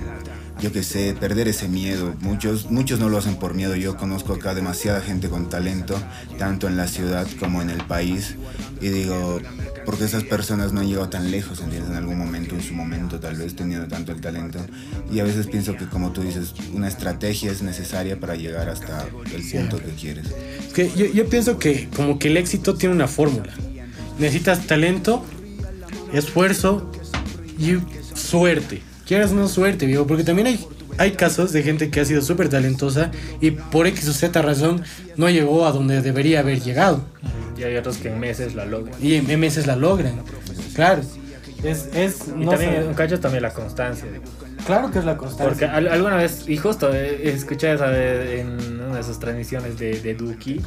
yo 0.61 0.73
qué 0.73 0.83
sé, 0.83 1.15
perder 1.19 1.49
ese 1.49 1.69
miedo. 1.69 2.15
Muchos, 2.21 2.71
muchos 2.71 3.01
no 3.01 3.09
lo 3.09 3.19
hacen 3.19 3.37
por 3.37 3.55
miedo. 3.55 3.75
Yo 3.77 3.97
conozco 3.97 4.35
acá 4.35 4.55
demasiada 4.55 5.01
gente 5.01 5.29
con 5.29 5.49
talento, 5.49 5.97
tanto 6.39 6.69
en 6.69 6.77
la 6.77 6.87
ciudad 6.87 7.27
como 7.39 7.63
en 7.63 7.71
el 7.71 7.85
país. 7.85 8.37
Y 8.81 8.89
digo, 8.89 9.41
porque 9.85 10.05
esas 10.05 10.25
personas 10.25 10.73
no 10.73 10.81
han 10.81 10.89
llegado 10.89 11.09
tan 11.09 11.31
lejos, 11.31 11.61
¿entiendes? 11.61 11.91
En 11.91 11.97
algún 11.97 12.19
momento, 12.19 12.55
en 12.55 12.63
su 12.63 12.75
momento, 12.75 13.21
tal 13.21 13.37
vez 13.37 13.55
teniendo 13.55 13.87
tanto 13.89 14.13
el 14.13 14.21
talento. 14.21 14.59
Y 15.13 15.21
a 15.21 15.25
veces 15.25 15.47
pienso 15.47 15.77
que, 15.77 15.87
como 15.87 16.13
tú 16.13 16.23
dices, 16.23 16.55
una 16.73 16.89
estrategia 16.89 17.51
es 17.51 17.63
necesaria 17.63 18.19
para 18.19 18.37
llegar 18.37 18.69
hasta 18.69 19.07
el 19.35 19.51
punto 19.51 19.79
que 19.79 19.93
quieres. 19.93 20.27
Es 20.67 20.73
que 20.73 20.91
yo, 20.97 21.07
yo 21.07 21.29
pienso 21.29 21.59
que 21.59 21.89
como 21.97 22.19
que 22.19 22.29
el 22.29 22.37
éxito 22.37 22.75
tiene 22.75 22.95
una 22.95 23.09
fórmula. 23.09 23.53
Necesitas 24.19 24.67
talento, 24.67 25.25
esfuerzo 26.13 26.91
y 27.59 27.79
suerte. 28.15 28.83
Quieras 29.07 29.33
no 29.33 29.49
suerte, 29.49 29.87
viejo, 29.87 30.07
porque 30.07 30.25
también 30.25 30.47
hay, 30.47 30.65
hay 30.97 31.13
casos 31.13 31.53
de 31.53 31.63
gente 31.63 31.91
que 31.91 32.01
ha 32.01 32.05
sido 32.05 32.23
súper 32.23 32.49
talentosa 32.49 33.11
y 33.41 33.51
por 33.51 33.87
X 33.87 34.09
o 34.09 34.13
Z 34.13 34.41
razón 34.41 34.83
no 35.17 35.29
llegó 35.29 35.67
a 35.67 35.73
donde 35.73 36.01
debería 36.01 36.41
haber 36.41 36.61
llegado. 36.61 37.05
Y 37.57 37.63
hay 37.65 37.77
otros 37.77 37.99
que 37.99 38.09
en 38.09 38.19
meses 38.21 38.55
la 38.55 38.65
logran. 38.65 38.95
Y 39.03 39.15
en 39.17 39.41
meses 39.41 39.67
la 39.67 39.77
logran. 39.77 40.23
Claro. 40.75 41.03
Es, 41.63 41.89
es, 41.95 42.29
Y 42.29 42.45
no 42.45 42.51
también, 42.51 42.75
sé. 42.83 42.85
un 42.89 42.95
cacho 42.95 43.19
también 43.21 43.43
la 43.43 43.53
constancia. 43.55 44.07
Claro 44.67 44.91
que 44.91 44.99
es 44.99 45.05
la 45.07 45.17
constancia. 45.17 45.47
Porque 45.49 45.65
al- 45.65 45.89
alguna 45.89 46.17
vez, 46.17 46.47
y 46.47 46.57
justo 46.59 46.93
eh, 46.93 47.31
escuché 47.31 47.73
esa 47.73 47.89
de- 47.89 48.41
en 48.41 48.81
una 48.83 48.97
de 48.97 49.03
sus 49.03 49.19
transmisiones 49.19 49.79
de, 49.79 49.99
de 50.01 50.15
Duki, 50.15 50.61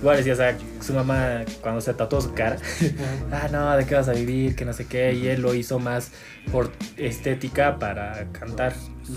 igual 0.00 0.18
decía, 0.18 0.34
o 0.34 0.36
sea, 0.36 0.56
su 0.82 0.92
mamá 0.92 1.40
cuando 1.62 1.80
se 1.80 1.94
tatuó 1.94 2.20
su 2.20 2.34
cara, 2.34 2.56
ah, 3.32 3.48
no, 3.50 3.74
¿de 3.76 3.86
qué 3.86 3.94
vas 3.94 4.08
a 4.08 4.12
vivir? 4.12 4.54
Que 4.54 4.66
no 4.66 4.74
sé 4.74 4.84
qué, 4.86 5.14
y 5.14 5.26
él 5.28 5.40
lo 5.40 5.54
hizo 5.54 5.78
más 5.78 6.10
por 6.50 6.70
estética 6.98 7.78
para 7.78 8.26
cantar, 8.32 8.74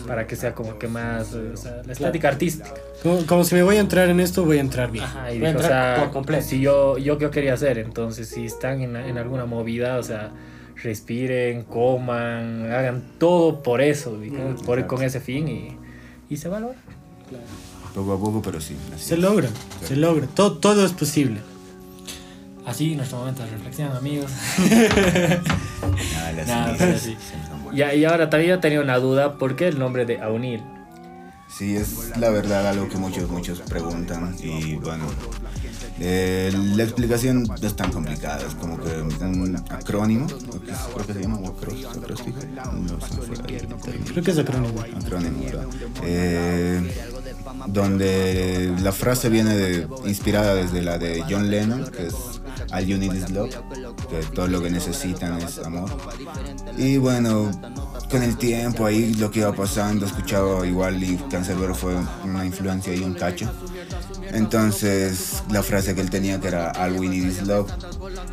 para 0.08 0.27
que 0.27 0.36
sea 0.36 0.54
como 0.54 0.77
que 0.77 0.88
más, 0.88 1.34
eh, 1.34 1.51
o 1.54 1.58
sea, 1.58 1.82
la 1.86 1.94
estética 1.94 2.30
artística. 2.30 2.74
como, 3.04 3.25
como 3.25 3.44
si 3.44 3.56
me 3.56 3.63
voy 3.63 3.77
a 3.77 3.80
entrar 3.80 4.10
en 4.10 4.20
esto, 4.20 4.44
voy 4.46 4.58
a 4.58 4.62
entrar 4.62 4.92
bien. 4.92 5.06
Ajá, 5.06 5.32
y 5.32 5.39
voy 5.39 5.48
dijo, 5.48 5.60
o 5.60 5.62
entrar 5.62 5.96
sea, 5.96 6.04
por 6.04 6.13
completo. 6.13 6.46
si 6.46 6.60
yo, 6.60 6.98
yo 6.98 7.18
qué 7.18 7.30
quería 7.30 7.54
hacer, 7.54 7.77
entonces 7.77 8.27
si 8.30 8.46
están 8.46 8.82
en, 8.82 8.96
en 8.96 9.18
alguna 9.18 9.46
movida, 9.46 9.98
o 9.98 10.04
sea, 10.04 10.32
respiren, 10.84 11.63
coman, 11.63 12.72
hagan 12.72 13.04
todo 13.18 13.63
por 13.63 13.82
eso, 13.82 14.20
por, 14.65 14.86
con 14.88 15.04
ese 15.04 15.20
fin 15.20 15.48
y, 15.48 15.77
y 16.30 16.38
se 16.38 16.50
va 16.50 16.58
a 16.58 16.60
lograr. 16.62 16.82
Poco 17.94 18.13
a 18.13 18.20
poco, 18.20 18.42
pero 18.42 18.60
sí. 18.60 18.75
así 18.94 19.06
Se 19.06 19.13
es. 19.15 19.22
logra, 19.22 19.48
se 19.86 19.96
logra. 19.96 20.27
Todo, 20.27 20.58
todo 20.58 20.86
es 20.86 20.92
posible. 20.92 21.39
Así, 22.65 22.96
nuestro 22.96 23.20
momento 23.20 23.44
de 23.44 23.51
reflexión, 23.51 23.96
amigos. 23.96 24.32
Nada, 26.48 26.98
sí. 26.98 27.15
Y, 27.75 28.00
y 28.00 28.05
ahora 28.05 28.29
también 28.29 28.55
yo 28.55 28.60
tenía 28.60 28.82
una 28.82 28.98
duda, 28.98 29.38
¿por 29.38 29.55
qué 29.55 29.67
el 29.67 29.77
nombre 29.77 30.05
de 30.05 30.22
Aunil? 30.22 30.63
Sí, 31.48 31.75
es 31.75 32.17
la 32.17 32.29
verdad 32.32 32.67
algo 32.67 32.89
que 32.89 32.98
muchos, 32.98 33.29
muchos 33.29 33.62
preguntan 33.62 34.36
y 34.41 34.75
bueno, 34.75 35.05
eh, 36.00 36.51
la 36.75 36.84
explicación 36.84 37.44
no 37.44 37.55
es 37.67 37.75
tan 37.75 37.91
complicada, 37.91 38.46
es 38.46 38.55
como 38.55 38.77
que 38.77 38.89
un 39.00 39.55
acrónimo, 39.70 40.27
creo 40.27 41.08
que 41.08 41.13
se 41.13 41.22
llama 41.22 41.38
acróstico, 41.48 42.39
no 42.74 42.98
término. 43.77 43.77
Creo 44.12 44.24
que 44.24 44.32
es 44.32 44.38
acrónimo. 44.38 44.82
acrónimo, 44.82 45.44
¿verdad? 45.46 45.65
Eh, 46.03 46.94
donde 47.67 48.74
la 48.82 48.91
frase 48.91 49.29
viene 49.29 49.55
de, 49.55 49.88
inspirada 50.05 50.55
desde 50.55 50.82
la 50.82 50.98
de 50.98 51.24
John 51.29 51.50
Lennon, 51.50 51.89
que 51.89 52.08
es 52.08 52.15
All 52.74 52.86
You 52.86 52.98
Need 52.98 53.13
Is 53.13 53.29
Love, 53.29 53.55
que 54.10 54.18
todo 54.34 54.48
lo 54.48 54.62
que 54.62 54.70
necesitan 54.70 55.40
es 55.40 55.60
amor. 55.60 55.90
Y 56.78 56.98
bueno, 56.98 57.52
con 58.10 58.24
el 58.24 58.38
tiempo 58.38 58.86
ahí 58.86 59.14
lo 59.16 59.32
que 59.32 59.40
iba 59.40 59.54
pasando, 59.54 60.06
escuchaba 60.06 60.66
igual 60.66 61.02
y 61.04 61.18
Cancerbero 61.30 61.75
fue 61.75 61.96
una 62.24 62.46
influencia 62.46 62.94
y 62.94 63.02
un 63.02 63.14
cacho. 63.14 63.52
Entonces 64.32 65.44
la 65.52 65.64
frase 65.64 65.96
que 65.96 66.02
él 66.02 66.10
tenía 66.10 66.40
que 66.40 66.48
era 66.48 66.72
All 66.72 66.94
We 66.94 67.08
Need 67.08 67.25
Is 67.25 67.48
Love. 67.48 67.72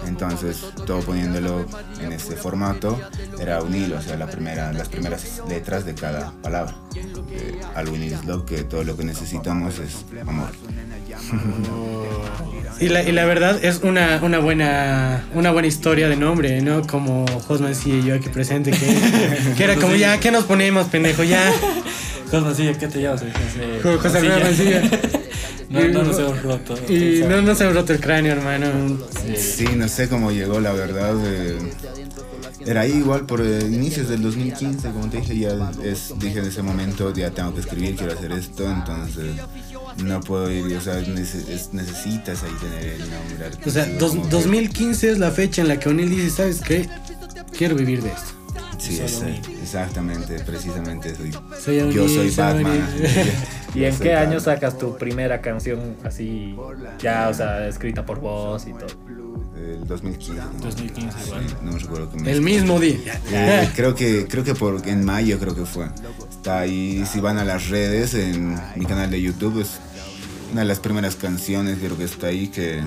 Entonces 0.06 0.64
todo 0.86 1.00
poniéndolo 1.00 1.64
en 2.00 2.12
ese 2.12 2.36
formato 2.36 2.98
era 3.38 3.62
un 3.62 3.74
hilo, 3.74 3.98
o 3.98 4.02
sea, 4.02 4.16
la 4.16 4.26
primera, 4.26 4.72
las 4.72 4.88
primeras 4.88 5.42
letras 5.48 5.84
de 5.84 5.94
cada 5.94 6.32
palabra. 6.42 6.74
Eh, 6.94 7.60
All 7.76 7.88
We 7.88 7.98
Need 7.98 8.12
Is 8.12 8.24
Love, 8.24 8.44
que 8.44 8.64
todo 8.64 8.84
lo 8.84 8.96
que 8.96 9.04
necesitamos 9.04 9.78
es 9.78 10.04
amor. 10.26 10.50
Y 12.80 12.88
la, 12.88 13.02
y 13.04 13.12
la 13.12 13.24
verdad 13.26 13.64
es 13.64 13.80
una, 13.84 14.18
una, 14.22 14.38
buena, 14.40 15.24
una 15.34 15.52
buena 15.52 15.68
historia 15.68 16.08
de 16.08 16.16
nombre, 16.16 16.60
¿no? 16.62 16.82
Como 16.86 17.24
Josman 17.46 17.74
sí 17.76 18.00
y 18.02 18.06
yo 18.08 18.14
aquí 18.16 18.28
presente, 18.28 18.72
que, 18.72 19.54
que 19.56 19.64
era 19.64 19.76
como, 19.76 19.94
ya, 19.94 20.18
¿qué 20.18 20.30
nos 20.32 20.44
ponemos, 20.44 20.86
pendejo? 20.88 21.22
Ya. 21.22 21.52
José 22.30 22.74
¿qué 22.80 22.88
te 22.88 23.02
llamas? 23.02 23.22
Jo- 23.82 23.98
José 23.98 24.22
Mancilla. 24.22 24.82
No, 25.72 25.80
no 25.88 26.02
nos 26.02 26.18
hemos 26.18 26.42
roto. 26.42 26.74
Y 26.86 27.22
no, 27.26 27.40
no 27.40 27.54
se 27.54 27.64
me 27.64 27.72
roto 27.72 27.94
el 27.94 28.00
cráneo, 28.00 28.32
hermano. 28.32 28.98
Sí, 29.34 29.64
no 29.74 29.88
sé 29.88 30.06
cómo 30.06 30.30
llegó, 30.30 30.60
la 30.60 30.72
verdad. 30.74 31.14
eh, 31.24 31.56
era 32.66 32.82
ahí 32.82 32.92
igual 32.92 33.24
por 33.24 33.40
eh, 33.40 33.60
inicios 33.70 34.10
del 34.10 34.20
2015, 34.20 34.90
como 34.90 35.08
te 35.08 35.20
dije, 35.22 35.38
ya 35.38 35.70
es, 35.82 36.12
dije 36.18 36.40
en 36.40 36.44
ese 36.44 36.60
momento, 36.62 37.10
ya 37.14 37.30
tengo 37.30 37.54
que 37.54 37.60
escribir, 37.60 37.96
quiero 37.96 38.12
hacer 38.12 38.32
esto, 38.32 38.70
entonces 38.70 39.32
no 40.04 40.20
puedo 40.20 40.50
ir, 40.50 40.76
o 40.76 40.80
sea, 40.80 41.00
nece- 41.00 41.48
es- 41.48 41.72
necesitas 41.72 42.42
ahí 42.42 42.52
tener 42.60 42.84
el 42.84 43.00
nombre. 43.00 43.50
O 43.66 43.70
sea, 43.70 43.86
dos- 43.98 44.10
como 44.12 44.22
que- 44.24 44.28
2015 44.30 45.10
es 45.10 45.18
la 45.18 45.30
fecha 45.30 45.62
en 45.62 45.68
la 45.68 45.78
que 45.78 45.88
O'Neill 45.88 46.10
dice, 46.10 46.30
¿sabes 46.30 46.60
qué? 46.60 46.88
Quiero 47.56 47.74
vivir 47.76 48.02
de 48.02 48.10
esto. 48.10 48.32
Sí, 48.78 48.98
es, 48.98 49.22
exactamente, 49.62 50.40
precisamente 50.40 51.14
soy. 51.14 51.30
Soy 51.62 51.92
yo 51.92 52.08
soy 52.08 52.30
Batman. 52.30 52.88
¿Y 53.74 53.80
Yo 53.80 53.86
en 53.86 53.96
qué 53.98 54.14
año 54.14 54.24
Batman. 54.36 54.40
sacas 54.40 54.76
tu 54.78 54.96
primera 54.98 55.40
canción 55.40 55.96
así, 56.04 56.56
ya, 57.00 57.28
o 57.28 57.34
sea, 57.34 57.66
escrita 57.68 58.04
por 58.04 58.18
vos 58.20 58.66
y 58.66 58.72
todo? 58.72 58.88
El 59.56 59.86
2015. 59.86 60.34
¿no? 60.42 60.50
2015 60.64 61.16
igual. 61.26 61.44
Sí, 61.48 61.54
no 61.62 61.72
me 61.72 61.78
recuerdo 61.78 62.10
qué 62.10 62.16
mes. 62.18 62.28
El 62.36 62.42
mismo 62.42 62.80
día. 62.80 63.20
Eh, 63.30 63.68
creo 63.76 63.94
que 63.94 64.26
creo 64.26 64.42
que 64.42 64.54
por 64.56 64.86
en 64.88 65.04
mayo 65.04 65.38
creo 65.38 65.54
que 65.54 65.64
fue. 65.64 65.86
Está 66.42 66.58
ahí 66.58 67.04
si 67.06 67.20
van 67.20 67.38
a 67.38 67.44
las 67.44 67.68
redes 67.68 68.14
en 68.14 68.58
mi 68.74 68.84
canal 68.84 69.08
de 69.12 69.22
YouTube 69.22 69.60
es 69.60 69.78
una 70.50 70.62
de 70.62 70.66
las 70.66 70.80
primeras 70.80 71.14
canciones 71.14 71.78
creo 71.78 71.96
que 71.96 72.02
está 72.02 72.26
ahí 72.26 72.48
que 72.48 72.82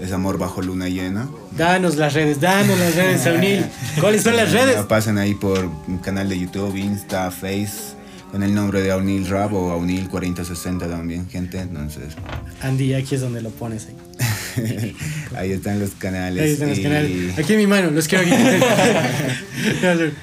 es 0.00 0.10
Amor 0.10 0.38
bajo 0.38 0.62
luna 0.62 0.88
llena. 0.88 1.28
Danos 1.54 1.96
las 1.96 2.14
redes, 2.14 2.40
danos 2.40 2.78
las 2.78 2.94
redes, 2.94 3.26
O'Neill. 3.26 3.66
¿Cuáles 4.00 4.22
son 4.22 4.36
las 4.36 4.52
redes? 4.52 4.76
La 4.76 4.88
pasan 4.88 5.18
ahí 5.18 5.34
por 5.34 5.70
mi 5.86 5.98
canal 5.98 6.30
de 6.30 6.40
YouTube, 6.40 6.74
Insta, 6.76 7.30
Face 7.30 7.92
con 8.32 8.42
el 8.42 8.54
nombre 8.54 8.80
de 8.80 8.92
Aunil 8.92 9.28
Rap 9.28 9.52
o 9.52 9.70
Aunil 9.70 10.08
4060 10.08 10.88
también, 10.88 11.28
gente, 11.28 11.60
entonces 11.60 12.14
Andy, 12.62 12.94
aquí 12.94 13.16
es 13.16 13.20
donde 13.20 13.42
lo 13.42 13.50
pones 13.50 13.86
ahí. 13.86 14.96
ahí 15.36 15.52
están 15.52 15.78
los 15.78 15.90
canales. 15.90 16.42
Ahí 16.42 16.52
están 16.52 16.70
los 16.70 16.80
canales. 16.80 17.38
Aquí 17.38 17.52
en 17.52 17.58
mi 17.58 17.66
mano, 17.66 17.90
los 17.90 18.08
quiero 18.08 18.24
aquí. 18.24 18.32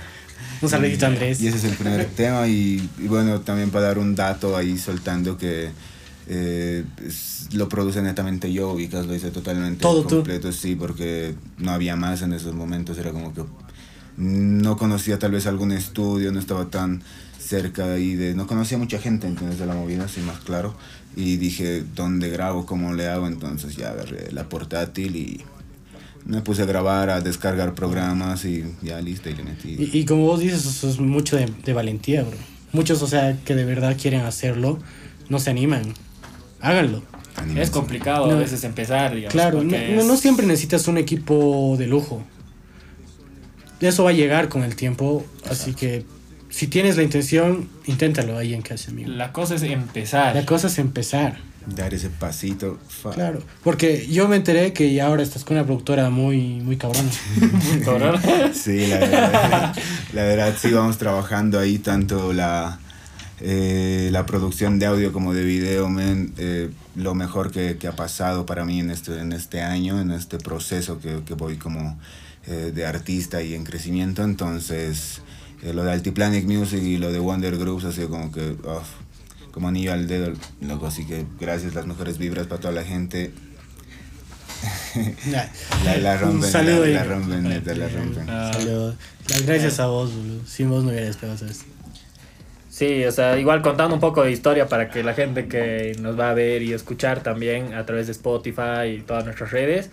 Un 0.61 0.69
saludito 0.69 1.05
Andrés. 1.05 1.41
Y 1.41 1.47
ese 1.47 1.57
es 1.57 1.63
el 1.63 1.75
primer 1.75 2.05
tema 2.15 2.47
y, 2.47 2.87
y 2.99 3.07
bueno, 3.07 3.41
también 3.41 3.69
para 3.71 3.85
dar 3.87 3.97
un 3.99 4.15
dato 4.15 4.55
ahí 4.55 4.77
soltando 4.77 5.37
que 5.37 5.69
eh, 6.27 6.83
es- 7.05 7.49
lo 7.53 7.67
produce 7.67 8.01
netamente 8.01 8.53
yo, 8.53 8.75
Vicas 8.75 9.05
lo 9.07 9.13
hice 9.15 9.31
totalmente 9.31 9.81
Todo 9.81 10.03
tú. 10.03 10.09
completo, 10.17 10.51
sí, 10.53 10.75
porque 10.75 11.35
no 11.57 11.71
había 11.71 11.95
más 11.95 12.21
en 12.21 12.31
esos 12.33 12.53
momentos, 12.53 12.97
era 12.97 13.11
como 13.11 13.33
que 13.33 13.43
no 14.17 14.77
conocía 14.77 15.17
tal 15.19 15.31
vez 15.31 15.47
algún 15.47 15.71
estudio, 15.71 16.31
no 16.31 16.39
estaba 16.39 16.65
tan 16.69 17.01
cerca 17.39 17.97
y 17.97 18.15
de, 18.15 18.35
no 18.35 18.45
conocía 18.47 18.77
mucha 18.77 18.99
gente 18.99 19.27
entonces 19.27 19.59
de 19.59 19.65
la 19.65 19.73
movida, 19.73 20.05
así 20.05 20.21
más 20.21 20.39
claro, 20.39 20.75
y 21.15 21.37
dije, 21.37 21.83
¿dónde 21.95 22.29
grabo? 22.29 22.65
¿Cómo 22.65 22.93
le 22.93 23.07
hago? 23.09 23.27
Entonces 23.27 23.75
ya 23.75 23.89
agarré 23.89 24.31
la 24.31 24.47
portátil 24.47 25.15
y 25.15 25.41
me 26.25 26.41
puse 26.41 26.61
a 26.61 26.65
grabar, 26.65 27.09
a 27.09 27.21
descargar 27.21 27.73
programas 27.73 28.45
y 28.45 28.63
ya 28.81 29.01
listo 29.01 29.29
y 29.29 29.35
le 29.35 29.43
metí. 29.43 29.75
Y, 29.79 29.99
y 29.99 30.05
como 30.05 30.25
vos 30.25 30.39
dices, 30.39 30.65
eso 30.65 30.89
es 30.89 30.99
mucho 30.99 31.35
de, 31.35 31.47
de 31.65 31.73
valentía, 31.73 32.23
bro. 32.23 32.37
Muchos, 32.73 33.01
o 33.01 33.07
sea, 33.07 33.37
que 33.43 33.55
de 33.55 33.65
verdad 33.65 33.97
quieren 34.01 34.21
hacerlo, 34.21 34.79
no 35.29 35.39
se 35.39 35.49
animan. 35.49 35.93
Háganlo. 36.61 37.01
Anímense. 37.35 37.63
Es 37.63 37.69
complicado 37.71 38.27
No. 38.27 38.33
a 38.33 38.39
veces 38.39 38.63
empezar, 38.63 39.15
digamos. 39.15 39.33
Claro, 39.33 39.63
no, 39.63 40.03
no- 40.03 40.17
siempre 40.17 40.45
necesitas 40.45 40.87
un 40.87 40.97
equipo 40.97 41.75
de 41.77 41.87
lujo. 41.87 42.23
Eso 43.79 44.03
va 44.03 44.11
a 44.11 44.13
llegar 44.13 44.47
con 44.47 44.63
el 44.63 44.75
tiempo, 44.75 45.25
así 45.49 45.73
que 45.73 46.05
si 46.49 46.67
tienes 46.67 46.97
la 46.97 47.03
intención, 47.03 47.67
inténtalo 47.87 48.37
ahí 48.37 48.53
en 48.53 48.61
casa, 48.61 48.91
amigo. 48.91 49.09
La 49.09 49.31
cosa 49.33 49.55
es 49.55 49.63
empezar. 49.63 50.35
La 50.35 50.45
cosa 50.45 50.67
es 50.67 50.77
empezar, 50.77 51.39
dar 51.67 51.93
ese 51.93 52.09
pasito. 52.09 52.79
fa- 52.87 53.11
claro. 53.11 53.41
Porque 53.63 54.07
yo 54.07 54.27
me 54.27 54.35
enteré 54.37 54.73
que 54.73 54.93
ya 54.93 55.07
ahora 55.07 55.23
estás 55.23 55.43
con 55.43 55.57
una 55.57 55.65
productora 55.65 56.09
muy, 56.09 56.59
muy 56.61 56.77
cabrona. 56.77 57.09
Cabrón. 57.85 58.19
Sí, 58.53 58.87
la 58.87 58.97
verdad, 58.99 59.75
la 60.13 60.23
verdad 60.23 60.55
sí 60.59 60.71
vamos 60.71 60.97
trabajando 60.97 61.59
ahí 61.59 61.77
tanto 61.79 62.33
la, 62.33 62.79
eh, 63.39 64.09
la 64.11 64.25
producción 64.25 64.77
de 64.79 64.85
audio 64.85 65.11
como 65.11 65.33
de 65.33 65.43
video, 65.43 65.89
eh, 65.99 66.69
lo 66.95 67.15
mejor 67.15 67.51
que, 67.51 67.77
que 67.77 67.87
ha 67.87 67.95
pasado 67.95 68.45
para 68.45 68.65
mí 68.65 68.79
en 68.79 68.91
este, 68.91 69.19
en 69.19 69.31
este 69.31 69.61
año, 69.61 69.99
en 70.01 70.11
este 70.11 70.37
proceso 70.37 70.99
que, 70.99 71.21
que 71.25 71.33
voy 71.33 71.57
como 71.57 71.97
eh, 72.47 72.71
de 72.73 72.85
artista 72.85 73.41
y 73.41 73.53
en 73.55 73.63
crecimiento, 73.63 74.23
entonces 74.23 75.21
eh, 75.63 75.73
lo 75.73 75.83
de 75.83 75.91
Altiplanic 75.91 76.45
Music 76.45 76.81
y 76.83 76.97
lo 76.97 77.11
de 77.11 77.19
Wonder 77.19 77.57
Groups 77.57 77.85
ha 77.85 77.91
sido 77.91 78.09
como 78.09 78.31
que, 78.31 78.51
uf, 78.51 78.87
como 79.51 79.67
anillo 79.67 79.93
al 79.93 80.07
dedo, 80.07 80.33
loco, 80.61 80.87
así 80.87 81.05
que 81.05 81.25
gracias, 81.39 81.73
las 81.75 81.85
mejores 81.85 82.17
vibras 82.17 82.47
para 82.47 82.61
toda 82.61 82.73
la 82.73 82.83
gente. 82.83 83.31
La, 85.85 85.97
la 85.97 86.13
Un 86.13 86.19
rompen, 86.19 86.51
saludo 86.51 86.85
la, 86.85 86.91
la 86.91 87.03
rompen, 87.03 87.43
neta, 87.43 87.73
la 87.73 87.87
rompen. 87.87 88.27
Saludos. 88.27 88.95
Las 89.29 89.45
gracias 89.45 89.79
a 89.79 89.87
vos, 89.87 90.13
boludo. 90.15 90.45
Sin 90.45 90.69
vos 90.69 90.83
no 90.83 90.89
hubiera 90.91 91.07
despegado 91.07 91.45
esto. 91.45 91.65
Sí, 92.69 93.03
o 93.05 93.11
sea, 93.11 93.37
igual 93.37 93.61
contando 93.61 93.95
un 93.95 93.99
poco 94.01 94.23
de 94.23 94.31
historia 94.31 94.67
para 94.67 94.89
que 94.89 95.03
la 95.03 95.13
gente 95.13 95.47
que 95.47 95.95
nos 95.99 96.19
va 96.19 96.29
a 96.29 96.33
ver 96.33 96.61
y 96.61 96.73
escuchar 96.73 97.21
también 97.23 97.73
a 97.73 97.85
través 97.85 98.05
de 98.07 98.11
Spotify 98.13 98.87
y 98.97 99.01
todas 99.01 99.25
nuestras 99.25 99.51
redes, 99.51 99.89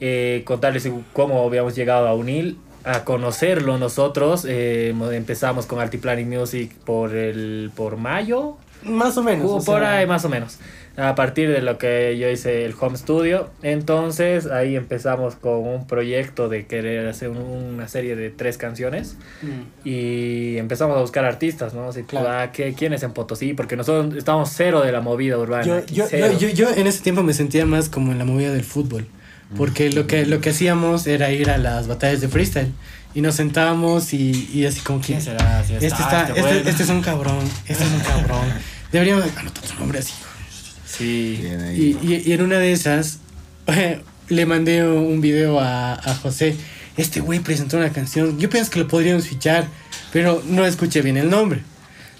eh, 0.00 0.42
contarles 0.44 0.88
cómo 1.12 1.44
habíamos 1.46 1.74
llegado 1.74 2.06
a 2.08 2.14
UNIL, 2.14 2.58
a 2.84 3.04
conocerlo 3.04 3.78
nosotros. 3.78 4.44
eh, 4.48 4.94
empezamos 5.12 5.66
con 5.66 5.80
Altiplanic 5.80 6.26
Music 6.26 6.72
por 6.84 7.14
el 7.14 7.70
por 7.74 7.96
mayo, 7.96 8.56
Más 8.84 9.16
o 9.16 9.22
menos. 9.22 9.46
Uh, 9.46 9.54
o 9.56 9.64
por 9.64 9.80
sea, 9.80 9.98
ahí 9.98 10.06
más 10.06 10.24
o 10.24 10.28
menos. 10.28 10.58
A 10.96 11.14
partir 11.14 11.50
de 11.50 11.62
lo 11.62 11.78
que 11.78 12.18
yo 12.18 12.28
hice 12.28 12.66
el 12.66 12.74
home 12.78 12.98
studio. 12.98 13.48
Entonces 13.62 14.46
ahí 14.46 14.76
empezamos 14.76 15.36
con 15.36 15.66
un 15.66 15.86
proyecto 15.86 16.50
de 16.50 16.66
querer 16.66 17.08
hacer 17.08 17.30
un- 17.30 17.38
una 17.38 17.88
serie 17.88 18.14
de 18.14 18.28
tres 18.30 18.58
canciones. 18.58 19.16
mm, 19.42 19.88
Y 19.88 20.58
empezamos 20.58 20.96
a 20.98 21.00
buscar 21.00 21.24
artistas, 21.24 21.72
¿no? 21.74 21.88
Así, 21.88 22.02
Claro. 22.02 22.28
ah, 22.28 22.52
¿qué- 22.52 22.74
¿quién 22.74 22.92
es 22.92 23.02
en 23.02 23.12
Potosí? 23.12 23.54
Porque 23.54 23.74
nosotros 23.76 24.14
estamos 24.16 24.50
cero 24.54 24.82
de 24.82 24.92
la 24.92 25.00
movida 25.00 25.38
urbana. 25.38 25.64
Yo, 25.64 25.76
aquí, 25.76 25.94
yo, 25.94 26.04
cero. 26.08 26.26
yo, 26.38 26.48
yo, 26.48 26.54
yo 26.54 26.70
en 26.74 26.86
ese 26.86 27.02
tiempo 27.02 27.22
me 27.22 27.32
sentía 27.32 27.64
más 27.64 27.88
como 27.88 28.12
en 28.12 28.18
la 28.18 28.24
movida 28.26 28.52
del 28.52 28.64
fútbol. 28.64 29.06
Porque 29.56 29.90
lo 29.90 30.06
que, 30.06 30.24
lo 30.24 30.40
que 30.40 30.48
hacíamos 30.50 31.06
era 31.06 31.30
ir 31.30 31.50
a 31.50 31.58
las 31.58 31.86
batallas 31.86 32.20
de 32.22 32.28
freestyle. 32.28 32.68
Y 33.14 33.20
nos 33.20 33.34
sentábamos 33.34 34.12
y, 34.14 34.50
y 34.54 34.64
así 34.66 34.80
como 34.80 35.00
que... 35.00 35.08
¿Quién 35.08 35.22
será? 35.22 35.62
Si 35.64 35.74
Este, 35.74 35.86
está, 35.86 36.02
está, 36.02 36.20
este 36.22 36.32
este, 36.40 36.42
bueno. 36.54 36.70
este 36.70 36.82
es 36.82 36.88
un 36.88 37.02
cabrón, 37.02 37.38
este 37.66 37.84
es 37.84 37.90
un 37.90 38.00
cabrón. 38.00 38.46
Deberíamos 38.92 39.24
anotar 39.36 39.62
tu 39.64 39.78
nombre 39.78 39.98
así. 39.98 40.12
Sí. 40.86 41.38
Bien 41.40 41.60
ahí. 41.62 41.98
Y, 42.02 42.06
y, 42.12 42.22
y 42.26 42.32
en 42.32 42.42
una 42.42 42.58
de 42.58 42.72
esas 42.72 43.18
le 44.28 44.46
mandé 44.46 44.86
un 44.86 45.20
video 45.20 45.60
a, 45.60 45.94
a 45.94 46.14
José. 46.14 46.56
Este 46.96 47.20
güey 47.20 47.40
presentó 47.40 47.76
una 47.78 47.90
canción. 47.90 48.38
Yo 48.38 48.50
pienso 48.50 48.70
que 48.70 48.80
lo 48.80 48.88
podríamos 48.88 49.26
fichar, 49.26 49.66
pero 50.12 50.42
no 50.46 50.66
escuché 50.66 51.00
bien 51.02 51.16
el 51.16 51.30
nombre. 51.30 51.62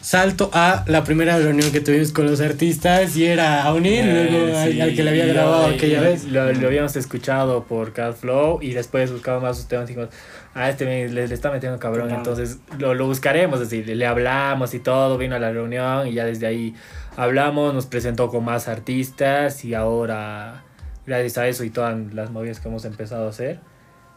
Salto 0.02 0.50
a 0.52 0.84
la 0.88 1.04
primera 1.04 1.38
reunión 1.38 1.70
que 1.70 1.80
tuvimos 1.80 2.10
con 2.12 2.26
los 2.26 2.40
artistas 2.40 3.16
y 3.16 3.24
era 3.24 3.62
a 3.62 3.72
unir 3.72 4.04
luego 4.04 4.58
al, 4.58 4.72
Eh, 4.72 4.82
al 4.82 4.94
que 4.96 5.02
le 5.04 5.10
había 5.10 5.26
grabado 5.26 5.66
aquella 5.66 5.98
y 6.00 6.04
vez. 6.04 6.24
Lo, 6.24 6.52
lo 6.52 6.66
habíamos 6.66 6.96
escuchado 6.96 7.62
por 7.64 7.92
Cat 7.92 8.16
Flow 8.16 8.58
y 8.60 8.72
después 8.72 9.12
buscamos 9.12 9.42
más 9.44 9.56
sus 9.56 9.66
temas 9.68 9.84
y 9.88 9.94
dijimos, 9.94 10.12
ah, 10.54 10.68
este 10.68 10.84
me- 10.86 11.08
le, 11.08 11.28
le 11.28 11.34
está 11.34 11.52
metiendo 11.52 11.78
cabrón, 11.78 12.10
entonces 12.10 12.58
lo, 12.78 12.94
lo 12.94 13.06
buscaremos, 13.06 13.60
es 13.60 13.70
decir, 13.70 13.86
le 13.96 14.04
hablamos 14.06 14.74
y 14.74 14.80
todo, 14.80 15.16
vino 15.18 15.36
a 15.36 15.38
la 15.38 15.52
reunión 15.52 16.08
y 16.08 16.14
ya 16.14 16.24
desde 16.24 16.48
ahí 16.48 16.74
hablamos, 17.16 17.72
nos 17.72 17.86
presentó 17.86 18.28
con 18.28 18.44
más 18.44 18.66
artistas 18.66 19.64
y 19.64 19.74
ahora, 19.74 20.64
gracias 21.06 21.38
a 21.38 21.46
eso 21.46 21.62
y 21.62 21.70
todas 21.70 21.96
las 22.12 22.30
movidas 22.30 22.58
que 22.58 22.66
hemos 22.68 22.84
empezado 22.84 23.26
a 23.26 23.30
hacer, 23.30 23.60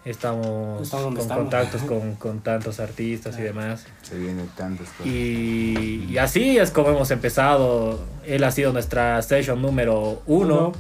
estamos, 0.06 0.82
Estamos 0.84 1.08
con 1.08 1.18
estamos. 1.20 1.44
contactos 1.44 1.82
con, 1.88 2.16
con 2.16 2.40
tantos 2.42 2.80
artistas 2.80 3.38
y 3.40 3.42
demás. 3.42 3.86
Se 4.02 4.18
vienen 4.18 4.48
tantas 4.56 4.88
cosas. 4.90 5.06
Y, 5.08 6.06
y 6.10 6.18
así 6.18 6.58
es 6.58 6.72
como 6.72 6.90
hemos 6.90 7.12
empezado. 7.12 8.00
Él 8.26 8.44
ha 8.44 8.52
sido 8.52 8.72
nuestra 8.72 9.22
session 9.22 9.62
número 9.62 10.22
uno 10.28 10.70
Uno. 10.70 10.72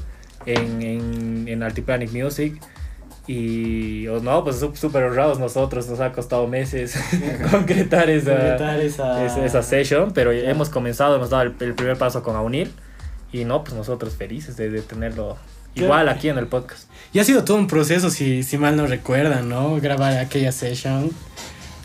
en, 0.45 0.81
en, 0.81 1.47
en 1.47 1.63
Altiplanic 1.63 2.11
Music. 2.13 2.61
Y 3.27 4.07
oh, 4.07 4.19
no, 4.19 4.43
pues 4.43 4.57
sú- 4.57 4.75
súper 4.75 5.03
honrados 5.03 5.39
nosotros, 5.39 5.87
nos 5.89 5.99
ha 5.99 6.11
costado 6.11 6.47
meses 6.47 6.95
concretar 7.51 8.07
esa, 8.07 8.31
Concretar 8.31 8.79
esa- 8.79 9.25
esa, 9.25 9.43
esa 9.45 9.63
session, 9.63 10.11
pero 10.13 10.31
hemos 10.31 10.69
comenzado, 10.69 11.15
hemos 11.15 11.31
dado 11.31 11.41
el, 11.41 11.55
el 11.59 11.73
primer 11.73 11.97
paso 11.97 12.21
con 12.21 12.35
Aunil. 12.35 12.71
Y 13.31 13.43
no, 13.43 13.63
pues 13.63 13.75
nosotros 13.75 14.13
felices 14.13 14.55
de, 14.57 14.69
de 14.69 14.81
tenerlo 14.81 15.37
igual 15.75 16.09
aquí 16.09 16.29
en 16.29 16.37
el 16.37 16.47
podcast. 16.47 16.89
Y 17.13 17.19
ha 17.19 17.23
sido 17.23 17.43
todo 17.43 17.57
un 17.57 17.67
proceso, 17.67 18.09
si, 18.09 18.43
si 18.43 18.57
mal 18.57 18.75
no 18.75 18.87
recuerdan, 18.87 19.47
¿no? 19.47 19.75
Grabar 19.79 20.17
aquella 20.17 20.51
session. 20.51 21.11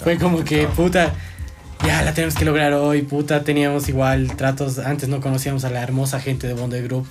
Fue 0.02 0.18
como 0.18 0.42
que, 0.44 0.66
puta, 0.66 1.12
ya 1.84 2.02
la 2.02 2.14
tenemos 2.14 2.34
que 2.34 2.44
lograr 2.44 2.72
hoy, 2.72 3.02
puta. 3.02 3.44
Teníamos 3.44 3.88
igual 3.88 4.34
tratos, 4.36 4.78
antes 4.78 5.08
no 5.08 5.20
conocíamos 5.20 5.64
a 5.64 5.70
la 5.70 5.82
hermosa 5.82 6.20
gente 6.20 6.46
de 6.46 6.54
Bond 6.54 6.74
Group. 6.82 7.06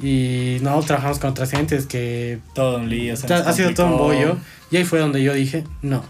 Y 0.00 0.58
no, 0.62 0.80
trabajamos 0.80 1.18
con 1.18 1.30
otras 1.30 1.50
gentes 1.50 1.86
que 1.86 2.40
Todo 2.54 2.78
un 2.78 2.88
lío. 2.88 3.16
se 3.16 3.32
ha, 3.32 3.52
sido 3.52 3.72
todo 3.72 3.86
un 3.86 3.98
bollo. 3.98 4.36
Y 4.70 4.78
ahí 4.78 4.84
fue 4.84 4.98
donde 4.98 5.22
yo 5.22 5.32
dije, 5.32 5.64
no, 5.80 6.02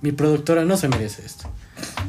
mi 0.00 0.12
productora 0.12 0.64
no 0.64 0.76
se 0.76 0.88
merece 0.88 1.24
esto. 1.24 1.48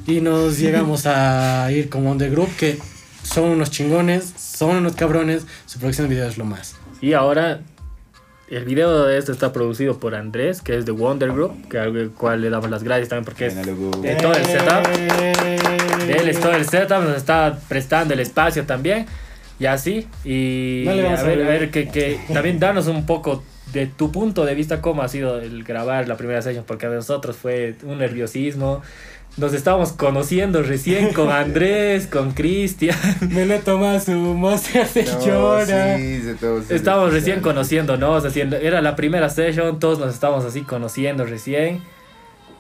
Y 0.06 0.22
nos 0.22 0.60
llegamos 0.60 1.06
a 1.08 1.72
ir 1.72 1.90
con 1.90 2.04
Wonder 2.04 2.30
Group, 2.30 2.56
que 2.56 2.78
son 3.24 3.46
unos 3.46 3.72
chingones, 3.72 4.34
son 4.56 4.78
unos 4.78 4.96
cabrones, 4.96 5.46
su 5.66 5.80
producción 5.80 6.08
de 6.08 6.16
video 6.16 6.28
es 6.28 6.38
lo 6.38 6.46
más. 6.46 6.76
Y 7.02 7.14
ahora 7.14 7.62
el 8.50 8.64
video 8.64 9.06
de 9.06 9.18
esto 9.18 9.32
está 9.32 9.52
producido 9.52 10.00
por 10.00 10.16
Andrés, 10.16 10.62
que 10.62 10.78
es 10.78 10.86
de 10.86 10.92
Wonder 10.92 11.32
Group, 11.32 11.68
que 11.68 11.80
al 11.80 12.12
cual 12.12 12.42
le 12.42 12.50
damos 12.50 12.70
las 12.70 12.84
gracias 12.84 13.10
también 13.10 13.26
porque 13.26 13.48
es 13.48 13.56
de 13.56 14.16
todo 14.16 14.34
el 14.34 14.46
setup. 14.46 14.88
De 16.06 16.14
él 16.14 16.30
es 16.30 16.40
todo 16.40 16.54
el 16.54 16.66
setup, 16.66 17.02
nos 17.04 17.18
está 17.18 17.60
prestando 17.68 18.14
el 18.14 18.20
espacio 18.20 18.66
también. 18.66 19.08
Y 19.60 19.66
así. 19.66 20.08
Y 20.24 20.84
No 20.86 20.92
a 20.92 20.94
a 20.94 20.98
ver, 20.98 21.18
a 21.18 21.24
ver. 21.24 21.38
ver 21.46 21.72
que, 21.72 21.88
que 21.88 22.20
también 22.34 22.60
darnos 22.60 22.88
un 22.88 23.06
poco 23.06 23.44
de 23.74 23.88
tu 23.88 24.12
punto 24.12 24.46
de 24.46 24.54
vista 24.54 24.82
cómo 24.82 25.02
ha 25.02 25.08
sido 25.08 25.40
el 25.40 25.64
grabar 25.64 26.08
la 26.08 26.18
primera 26.18 26.42
session, 26.42 26.66
porque 26.66 26.86
a 26.86 26.90
nosotros 26.90 27.36
fue 27.36 27.76
un 27.84 27.98
nerviosismo. 27.98 28.82
Nos 29.38 29.54
estábamos 29.54 29.92
conociendo 29.92 30.64
recién 30.64 31.12
con 31.12 31.30
Andrés, 31.32 32.08
con 32.08 32.32
Cristian. 32.32 32.96
Me 33.32 33.46
le 33.46 33.60
toma 33.60 34.00
su 34.00 34.12
monster 34.12 34.88
de 34.90 35.04
No, 35.04 35.26
llora. 35.26 35.98
sí, 35.98 36.22
se 36.22 36.76
Estábamos 36.76 37.10
se- 37.10 37.16
recién 37.16 37.42
conociéndonos, 37.42 38.24
haciendo, 38.26 38.56
era 38.56 38.82
la 38.82 38.96
primera 38.96 39.30
session, 39.30 39.78
todos 39.80 40.00
nos 40.00 40.14
estábamos 40.14 40.46
así 40.46 40.62
conociendo 40.62 41.26
recién. 41.26 41.82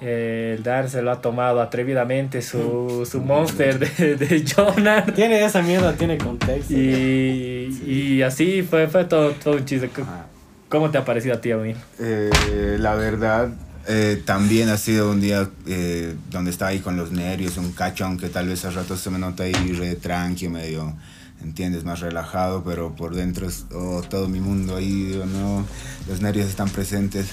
El 0.01 0.61
Dan 0.61 0.89
se 0.89 1.01
lo 1.01 1.11
ha 1.11 1.21
tomado 1.21 1.61
atrevidamente 1.61 2.41
su, 2.41 3.07
su 3.09 3.21
monster 3.21 3.79
de, 3.79 4.15
de 4.17 4.43
Jonan. 4.45 5.13
Tiene 5.15 5.43
esa 5.45 5.61
mierda, 5.61 5.93
tiene 5.93 6.17
contexto. 6.17 6.73
Y, 6.73 7.81
y 7.87 8.21
así 8.21 8.61
fue, 8.61 8.87
fue 8.87 9.05
todo, 9.05 9.31
todo 9.31 9.55
un 9.55 9.63
chiste. 9.65 9.89
Ajá. 10.01 10.25
¿Cómo 10.67 10.91
te 10.91 10.97
ha 10.97 11.05
parecido 11.05 11.35
a 11.35 11.41
ti, 11.41 11.51
a 11.51 11.57
mí? 11.57 11.73
Eh, 11.99 12.29
la 12.77 12.95
verdad, 12.95 13.49
eh, 13.87 14.21
también 14.25 14.69
ha 14.69 14.77
sido 14.77 15.11
un 15.11 15.21
día 15.21 15.49
eh, 15.67 16.15
donde 16.31 16.51
estaba 16.51 16.71
ahí 16.71 16.79
con 16.79 16.97
los 16.97 17.11
nervios, 17.11 17.57
un 17.57 17.71
cachón 17.71 18.17
que 18.17 18.29
tal 18.29 18.47
vez 18.47 18.65
a 18.65 18.71
ratos 18.71 18.99
se 19.01 19.09
me 19.09 19.19
nota 19.19 19.43
ahí 19.43 19.53
re 19.53 19.95
tranqui, 19.95 20.47
medio, 20.49 20.95
¿entiendes? 21.43 21.83
Más 21.83 21.99
relajado, 21.99 22.63
pero 22.63 22.95
por 22.95 23.15
dentro 23.15 23.47
es 23.47 23.65
oh, 23.73 24.01
todo 24.01 24.27
mi 24.27 24.39
mundo 24.39 24.75
ahí, 24.75 25.05
digo, 25.05 25.25
no, 25.25 25.65
los 26.07 26.21
nervios 26.21 26.47
están 26.47 26.69
presentes. 26.69 27.27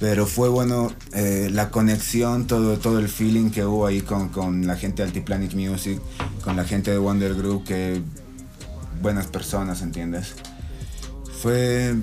Pero 0.00 0.26
fue 0.26 0.48
bueno 0.48 0.92
eh, 1.12 1.50
la 1.52 1.70
conexión, 1.70 2.46
todo, 2.46 2.78
todo 2.78 3.00
el 3.00 3.08
feeling 3.08 3.50
que 3.50 3.64
hubo 3.64 3.86
ahí 3.86 4.00
con, 4.00 4.28
con 4.28 4.66
la 4.66 4.76
gente 4.76 5.02
de 5.02 5.08
Altiplanic 5.08 5.54
Music, 5.54 6.00
con 6.44 6.54
la 6.54 6.64
gente 6.64 6.92
de 6.92 6.98
Wonder 6.98 7.34
Group, 7.34 7.64
que 7.64 8.00
buenas 9.02 9.26
personas, 9.26 9.82
¿entiendes? 9.82 10.34
Fue, 11.42 11.94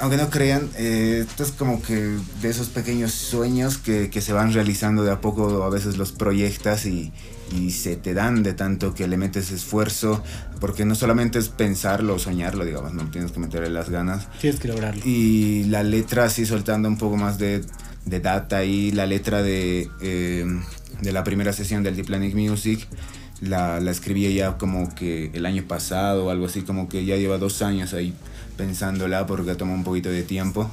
aunque 0.00 0.16
no 0.16 0.30
crean, 0.30 0.68
eh, 0.76 1.24
esto 1.28 1.42
es 1.42 1.52
como 1.52 1.82
que 1.82 1.94
de 2.40 2.48
esos 2.48 2.68
pequeños 2.68 3.12
sueños 3.12 3.78
que, 3.78 4.10
que 4.10 4.20
se 4.20 4.32
van 4.32 4.52
realizando 4.52 5.02
de 5.02 5.10
a 5.10 5.20
poco, 5.20 5.62
a 5.64 5.70
veces 5.70 5.96
los 5.96 6.12
proyectas 6.12 6.86
y, 6.86 7.12
y 7.56 7.70
se 7.72 7.96
te 7.96 8.14
dan 8.14 8.42
de 8.42 8.52
tanto 8.52 8.94
que 8.94 9.08
le 9.08 9.16
metes 9.16 9.50
esfuerzo, 9.50 10.22
porque 10.60 10.84
no 10.84 10.94
solamente 10.94 11.38
es 11.38 11.48
pensarlo 11.48 12.14
o 12.14 12.18
soñarlo, 12.18 12.64
digamos, 12.64 12.94
no 12.94 13.10
tienes 13.10 13.32
que 13.32 13.40
meterle 13.40 13.70
las 13.70 13.90
ganas. 13.90 14.28
Tienes 14.40 14.60
que 14.60 14.68
lograrlo. 14.68 15.02
Y 15.04 15.64
la 15.64 15.82
letra 15.82 16.24
así 16.24 16.46
soltando 16.46 16.88
un 16.88 16.98
poco 16.98 17.16
más 17.16 17.38
de, 17.38 17.64
de 18.04 18.20
data 18.20 18.64
y 18.64 18.92
la 18.92 19.06
letra 19.06 19.42
de, 19.42 19.88
eh, 20.00 20.46
de 21.00 21.12
la 21.12 21.24
primera 21.24 21.52
sesión 21.52 21.82
del 21.82 21.96
Diplanic 21.96 22.34
Music 22.34 22.86
la, 23.40 23.80
la 23.80 23.90
escribí 23.90 24.32
ya 24.34 24.58
como 24.58 24.94
que 24.94 25.30
el 25.32 25.46
año 25.46 25.64
pasado 25.66 26.26
o 26.26 26.30
algo 26.30 26.46
así, 26.46 26.62
como 26.62 26.88
que 26.88 27.04
ya 27.04 27.16
lleva 27.16 27.38
dos 27.38 27.62
años 27.62 27.94
ahí 27.94 28.14
pensándola 28.58 29.26
porque 29.26 29.54
tomó 29.54 29.72
un 29.72 29.84
poquito 29.84 30.10
de 30.10 30.22
tiempo. 30.22 30.70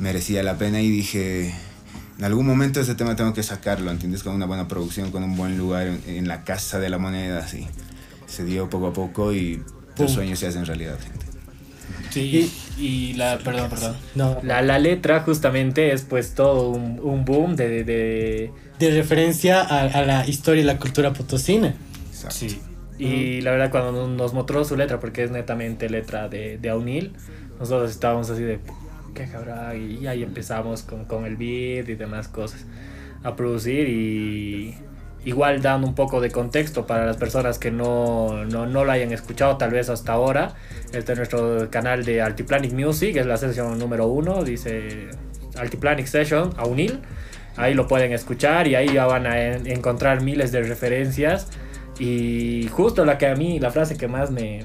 Merecía 0.00 0.42
la 0.42 0.58
pena 0.58 0.80
y 0.80 0.90
dije, 0.90 1.54
en 2.18 2.24
algún 2.24 2.44
momento 2.46 2.80
ese 2.80 2.96
tema 2.96 3.14
tengo 3.14 3.32
que 3.32 3.44
sacarlo, 3.44 3.90
¿entiendes? 3.92 4.24
Con 4.24 4.34
una 4.34 4.46
buena 4.46 4.66
producción, 4.66 5.12
con 5.12 5.22
un 5.22 5.36
buen 5.36 5.56
lugar 5.56 5.86
en, 5.86 6.02
en 6.06 6.26
la 6.26 6.42
casa 6.42 6.80
de 6.80 6.88
la 6.90 6.98
moneda, 6.98 7.38
así. 7.38 7.66
Se 8.26 8.44
dio 8.44 8.68
poco 8.68 8.88
a 8.88 8.92
poco 8.92 9.32
y 9.32 9.62
los 9.96 10.10
sueños 10.10 10.40
se 10.40 10.48
hacen 10.48 10.66
realidad, 10.66 10.98
gente. 11.00 11.24
Sí, 12.10 12.50
y 12.78 13.12
la, 13.14 13.38
perdón, 13.38 13.68
perdón. 13.70 13.96
No, 14.14 14.38
La, 14.42 14.62
la 14.62 14.78
letra 14.78 15.20
justamente 15.20 15.92
es 15.92 16.02
pues 16.02 16.34
todo 16.34 16.70
un, 16.70 16.98
un 17.02 17.24
boom 17.24 17.56
de, 17.56 17.68
de, 17.68 17.84
de- 17.84 18.52
de 18.78 18.90
referencia 18.90 19.62
a, 19.62 19.82
a 19.84 20.02
la 20.04 20.26
historia 20.28 20.62
y 20.62 20.66
la 20.66 20.78
cultura 20.78 21.12
potosina. 21.14 21.74
Exacto. 22.10 22.36
Sí. 22.36 22.60
Y 22.98 23.40
la 23.42 23.50
verdad 23.50 23.70
cuando 23.70 24.08
nos 24.08 24.32
mostró 24.32 24.64
su 24.64 24.76
letra, 24.76 24.98
porque 25.00 25.24
es 25.24 25.30
netamente 25.30 25.88
letra 25.90 26.28
de, 26.28 26.58
de 26.58 26.68
Aunil, 26.70 27.12
nosotros 27.58 27.90
estábamos 27.90 28.30
así 28.30 28.42
de... 28.42 28.60
¿qué 29.14 29.24
habrá? 29.34 29.74
Y 29.74 30.06
ahí 30.06 30.22
empezamos 30.22 30.82
con, 30.82 31.06
con 31.06 31.24
el 31.24 31.36
beat 31.36 31.88
y 31.88 31.94
demás 31.94 32.28
cosas 32.28 32.66
a 33.24 33.34
producir 33.34 33.88
y 33.88 34.74
igual 35.24 35.62
dando 35.62 35.86
un 35.88 35.94
poco 35.94 36.20
de 36.20 36.30
contexto 36.30 36.86
para 36.86 37.06
las 37.06 37.16
personas 37.16 37.58
que 37.58 37.70
no, 37.70 38.44
no, 38.44 38.66
no 38.66 38.84
lo 38.84 38.92
hayan 38.92 39.12
escuchado 39.12 39.56
tal 39.56 39.70
vez 39.70 39.88
hasta 39.88 40.12
ahora. 40.12 40.54
Este 40.92 41.12
es 41.12 41.18
nuestro 41.18 41.68
canal 41.70 42.04
de 42.04 42.20
Altiplanic 42.20 42.72
Music, 42.74 43.16
es 43.16 43.24
la 43.26 43.38
sesión 43.38 43.78
número 43.78 44.06
uno, 44.06 44.44
dice 44.44 45.08
Altiplanic 45.56 46.06
Session, 46.06 46.50
a 46.58 46.66
unil. 46.66 47.00
Ahí 47.56 47.72
lo 47.72 47.88
pueden 47.88 48.12
escuchar 48.12 48.68
y 48.68 48.74
ahí 48.74 48.92
ya 48.92 49.06
van 49.06 49.26
a 49.26 49.40
en- 49.40 49.66
encontrar 49.66 50.20
miles 50.22 50.52
de 50.52 50.62
referencias. 50.62 51.48
Y 51.98 52.68
justo 52.70 53.04
la 53.04 53.18
que 53.18 53.26
a 53.26 53.34
mí, 53.34 53.58
la 53.58 53.70
frase 53.70 53.96
que 53.96 54.08
más 54.08 54.30
me, 54.30 54.62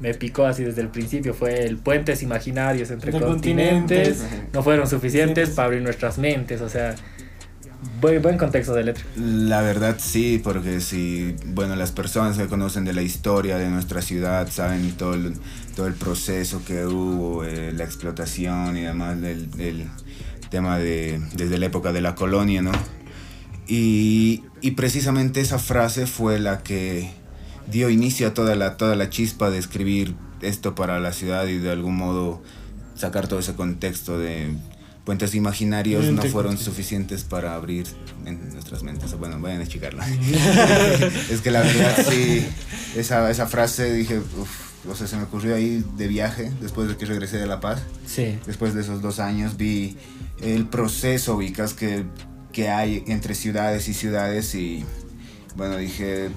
me 0.00 0.14
picó 0.14 0.46
así 0.46 0.64
desde 0.64 0.80
el 0.80 0.88
principio 0.88 1.32
fue 1.32 1.64
el 1.64 1.76
puentes 1.76 2.22
imaginarios 2.22 2.90
entre 2.90 3.12
continentes. 3.12 4.24
no 4.52 4.62
fueron 4.62 4.88
suficientes 4.88 5.50
para 5.50 5.66
abrir 5.66 5.82
nuestras 5.82 6.18
mentes. 6.18 6.60
O 6.60 6.68
sea, 6.68 6.96
buen, 8.00 8.20
buen 8.20 8.36
contexto 8.36 8.74
de 8.74 8.84
letra. 8.84 9.04
La 9.16 9.62
verdad 9.62 9.96
sí, 9.98 10.40
porque 10.42 10.80
si, 10.80 11.36
bueno, 11.46 11.76
las 11.76 11.92
personas 11.92 12.36
que 12.36 12.46
conocen 12.48 12.84
de 12.84 12.92
la 12.92 13.02
historia 13.02 13.58
de 13.58 13.68
nuestra 13.68 14.02
ciudad 14.02 14.48
saben 14.50 14.90
todo 14.96 15.14
el, 15.14 15.34
todo 15.76 15.86
el 15.86 15.94
proceso 15.94 16.62
que 16.66 16.84
hubo, 16.84 17.44
eh, 17.44 17.72
la 17.72 17.84
explotación 17.84 18.76
y 18.76 18.82
demás 18.82 19.20
del, 19.20 19.50
del 19.52 19.86
tema 20.50 20.78
de, 20.78 21.20
desde 21.34 21.58
la 21.58 21.66
época 21.66 21.92
de 21.92 22.00
la 22.00 22.16
colonia, 22.16 22.60
¿no? 22.60 22.72
Y, 23.74 24.42
y 24.60 24.72
precisamente 24.72 25.40
esa 25.40 25.58
frase 25.58 26.06
fue 26.06 26.38
la 26.38 26.62
que 26.62 27.10
dio 27.70 27.88
inicio 27.88 28.28
a 28.28 28.34
toda 28.34 28.54
la, 28.54 28.76
toda 28.76 28.96
la 28.96 29.08
chispa 29.08 29.48
de 29.48 29.56
escribir 29.56 30.14
esto 30.42 30.74
para 30.74 31.00
la 31.00 31.14
ciudad 31.14 31.46
y 31.46 31.56
de 31.56 31.70
algún 31.70 31.96
modo 31.96 32.42
sacar 32.96 33.28
todo 33.28 33.38
ese 33.38 33.54
contexto 33.54 34.18
de 34.18 34.54
puentes 35.06 35.34
imaginarios 35.34 36.04
no 36.04 36.22
fueron 36.24 36.58
suficientes 36.58 37.24
para 37.24 37.54
abrir 37.54 37.86
en 38.26 38.50
nuestras 38.50 38.82
mentes. 38.82 39.14
Bueno, 39.14 39.40
vayan 39.40 39.62
a 39.62 39.66
checarla. 39.66 40.06
es 41.30 41.40
que 41.40 41.50
la 41.50 41.62
verdad 41.62 42.06
sí, 42.06 42.46
esa, 42.94 43.30
esa 43.30 43.46
frase 43.46 43.90
dije, 43.90 44.18
uff, 44.18 44.86
o 44.86 44.94
sea, 44.94 45.06
se 45.06 45.16
me 45.16 45.22
ocurrió 45.22 45.54
ahí 45.54 45.82
de 45.96 46.08
viaje 46.08 46.52
después 46.60 46.88
de 46.88 46.98
que 46.98 47.06
regresé 47.06 47.38
de 47.38 47.46
La 47.46 47.60
Paz. 47.60 47.80
Sí. 48.06 48.38
Después 48.44 48.74
de 48.74 48.82
esos 48.82 49.00
dos 49.00 49.18
años 49.18 49.56
vi 49.56 49.96
el 50.42 50.66
proceso, 50.66 51.36
ubicas, 51.36 51.72
que, 51.72 52.04
que 52.52 52.68
hay 52.68 53.02
entre 53.06 53.34
ciudades 53.34 53.88
y 53.88 53.94
ciudades 53.94 54.54
y 54.54 54.84
bueno, 55.56 55.76
dije, 55.76 56.30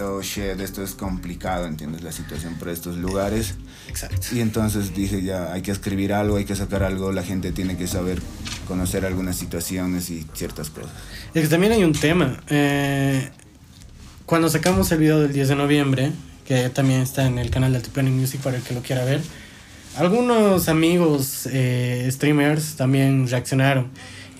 oh 0.00 0.22
shit, 0.22 0.60
esto 0.60 0.82
es 0.82 0.94
complicado, 0.94 1.66
¿entiendes? 1.66 2.02
La 2.02 2.12
situación 2.12 2.54
por 2.56 2.68
estos 2.68 2.96
lugares. 2.96 3.54
Exacto. 3.88 4.26
Y 4.32 4.40
entonces 4.40 4.94
dije, 4.94 5.22
ya, 5.22 5.52
hay 5.52 5.62
que 5.62 5.70
escribir 5.70 6.12
algo, 6.12 6.36
hay 6.36 6.44
que 6.44 6.56
sacar 6.56 6.82
algo, 6.82 7.12
la 7.12 7.22
gente 7.22 7.52
tiene 7.52 7.76
que 7.76 7.86
saber 7.86 8.20
conocer 8.66 9.04
algunas 9.04 9.36
situaciones 9.36 10.10
y 10.10 10.26
ciertas 10.34 10.70
cosas. 10.70 10.92
Es 11.34 11.42
que 11.42 11.48
también 11.48 11.72
hay 11.72 11.84
un 11.84 11.92
tema. 11.92 12.40
eh, 12.48 13.30
cuando 14.26 14.48
sacamos 14.48 14.90
el 14.92 14.98
video 14.98 15.20
del 15.20 15.32
10 15.32 15.48
de 15.48 15.56
noviembre, 15.56 16.12
que 16.46 16.70
también 16.70 17.00
está 17.00 17.26
en 17.26 17.38
el 17.38 17.50
canal 17.50 17.72
de 17.72 17.78
Altiplanic 17.78 18.14
Music 18.14 18.40
para 18.40 18.56
el 18.56 18.62
que 18.62 18.74
lo 18.74 18.80
quiera 18.80 19.04
ver, 19.04 19.20
algunos 19.96 20.68
amigos 20.68 21.46
eh, 21.52 22.08
streamers 22.10 22.76
también 22.76 23.28
reaccionaron. 23.28 23.90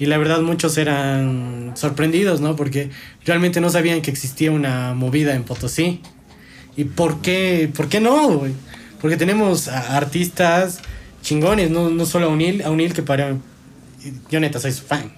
Y 0.02 0.06
la 0.06 0.18
verdad 0.18 0.40
muchos 0.40 0.78
eran 0.78 1.74
sorprendidos, 1.76 2.40
¿no? 2.40 2.56
Porque 2.56 2.90
realmente 3.24 3.60
no 3.60 3.70
sabían 3.70 4.02
que 4.02 4.10
existía 4.10 4.50
una 4.50 4.94
movida 4.94 5.36
en 5.36 5.44
Potosí. 5.44 6.00
¿Y 6.76 6.84
por 6.84 7.20
qué, 7.22 7.70
por 7.72 7.88
qué 7.88 8.00
no? 8.00 8.42
Porque 9.00 9.16
tenemos 9.16 9.68
a 9.68 9.96
artistas 9.96 10.80
chingones, 11.22 11.70
no, 11.70 11.88
no 11.88 12.04
solo 12.04 12.26
a 12.26 12.28
Unil, 12.30 12.62
a 12.62 12.70
Unil 12.72 12.92
que 12.94 13.02
para... 13.04 13.36
Yo 14.28 14.40
neta 14.40 14.58
soy 14.58 14.72
su 14.72 14.82
fan, 14.82 15.12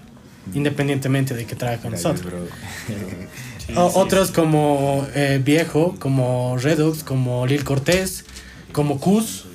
independientemente 0.53 1.33
de 1.33 1.47
que 1.47 1.57
trabaje 1.57 1.81
con 1.81 1.93
Gracias, 1.93 2.13
nosotros. 2.13 2.43
bro. 3.67 3.77
O- 3.81 4.01
otros 4.03 4.31
como 4.33 5.07
eh, 5.15 5.41
Viejo, 5.43 5.97
como 5.99 6.59
Redux, 6.59 7.03
como 7.05 7.47
Lil 7.47 7.65
Cortés, 7.65 8.27
como 8.73 9.01
Kuz, 9.01 9.47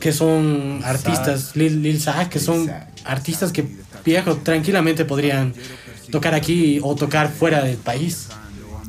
que 0.00 0.10
son 0.12 0.80
artistas, 0.82 1.54
Lil, 1.54 1.82
Lil 1.82 2.00
Zach, 2.00 2.30
que 2.30 2.40
son 2.40 2.64
Zach. 2.66 2.88
Artistas 3.04 3.52
que 3.52 3.64
Viejo 4.04 4.36
tranquilamente 4.36 5.06
podrían 5.06 5.54
tocar 6.10 6.34
aquí 6.34 6.78
o 6.82 6.94
tocar 6.94 7.30
fuera 7.30 7.62
del 7.62 7.78
país, 7.78 8.28